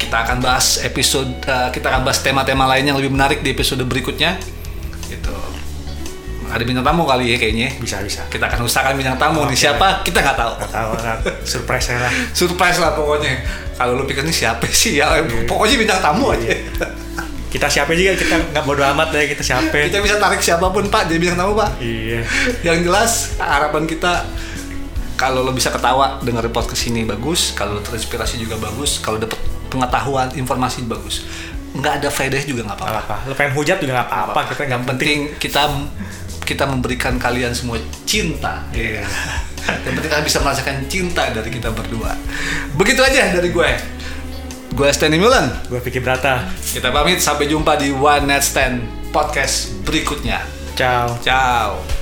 kita 0.03 0.17
akan 0.27 0.43
bahas 0.43 0.83
episode 0.83 1.31
eh, 1.47 1.71
kita 1.71 1.87
akan 1.87 2.03
bahas 2.03 2.19
tema-tema 2.19 2.67
lain 2.67 2.91
yang 2.91 2.99
lebih 2.99 3.15
menarik 3.15 3.39
di 3.41 3.55
episode 3.55 3.87
berikutnya. 3.87 4.35
Gitu. 5.07 5.35
Ada 6.53 6.69
bintang 6.69 6.85
tamu 6.85 7.07
kali 7.09 7.33
ya 7.33 7.37
kayaknya. 7.39 7.79
Bisa 7.79 8.03
bisa. 8.05 8.27
kita 8.29 8.45
akan 8.51 8.67
usahakan 8.67 8.99
bintang 8.99 9.17
tamu 9.17 9.47
nih. 9.49 9.57
Oke. 9.57 9.63
siapa? 9.63 10.05
Kita 10.05 10.19
nggak 10.21 10.37
tahu. 10.37 10.53
Gak 10.59 10.73
tahu 10.75 10.91
nggak. 10.99 11.19
Surprise 11.47 11.87
lah. 11.95 12.13
surprise 12.39 12.79
lah 12.83 12.93
pokoknya. 12.93 13.33
Kalau 13.79 13.97
lu 13.97 14.05
pikir 14.05 14.27
ini 14.27 14.35
siapa 14.35 14.67
sih? 14.69 14.99
Ya 14.99 15.09
pokoknya 15.47 15.77
bintang 15.81 16.01
tamu 16.03 16.35
aja. 16.35 16.53
Kita 17.49 17.69
siapa 17.71 17.97
juga? 17.97 18.19
Kita 18.19 18.35
nggak 18.53 18.65
bodo 18.69 18.83
amat 18.85 19.15
ya 19.17 19.25
kita 19.31 19.41
siapa. 19.41 19.71
kita 19.71 20.03
bisa 20.03 20.17
tarik 20.21 20.43
siapa 20.43 20.67
pun 20.69 20.89
pak 20.91 21.09
jadi 21.09 21.19
bintang 21.23 21.47
tamu 21.47 21.53
pak. 21.57 21.71
Iya. 21.79 22.21
yang 22.67 22.85
jelas 22.85 23.39
harapan 23.41 23.89
kita 23.89 24.25
kalau 25.17 25.47
lo 25.47 25.55
bisa 25.55 25.71
ketawa 25.71 26.19
dengerin 26.21 26.51
podcast 26.51 26.85
ini 26.91 27.07
bagus. 27.07 27.55
Kalau 27.55 27.79
lo 27.79 27.81
terinspirasi 27.81 28.43
juga 28.43 28.59
bagus. 28.59 28.99
Kalau 28.99 29.23
dapet 29.23 29.52
pengetahuan 29.73 30.29
informasi 30.37 30.85
bagus. 30.85 31.25
Nggak 31.73 32.05
ada 32.05 32.09
faedahnya 32.13 32.45
juga 32.45 32.63
nggak 32.69 32.79
Gak 32.79 32.93
apa-apa. 32.93 33.17
Apa. 33.25 33.29
Lo 33.29 33.33
pengen 33.33 33.53
hujat 33.57 33.81
juga 33.81 33.93
nggak 33.97 34.09
apa-apa. 34.13 34.41
Kita 34.53 34.63
nggak 34.69 34.77
yang 34.77 34.85
penting 34.85 35.19
kita 35.41 35.63
kita 36.45 36.65
memberikan 36.69 37.17
kalian 37.17 37.57
semua 37.57 37.81
cinta. 38.05 38.69
Iya. 38.77 39.09
yang 39.89 39.95
penting 39.97 40.11
kalian 40.13 40.27
bisa 40.29 40.39
merasakan 40.45 40.85
cinta 40.93 41.33
dari 41.33 41.49
kita 41.49 41.73
berdua. 41.73 42.13
Begitu 42.77 43.01
aja 43.01 43.33
dari 43.33 43.49
gue. 43.49 43.71
Gue 44.77 44.89
Stanley 44.93 45.21
Mulan. 45.21 45.49
Gue 45.69 45.81
pikir 45.81 46.05
Brata. 46.05 46.49
kita 46.61 46.93
pamit. 46.93 47.21
Sampai 47.25 47.49
jumpa 47.49 47.81
di 47.81 47.93
One 47.93 48.29
Night 48.29 48.45
Stand 48.45 48.85
podcast 49.13 49.73
berikutnya. 49.85 50.45
Ciao. 50.77 51.21
ciao 51.21 52.02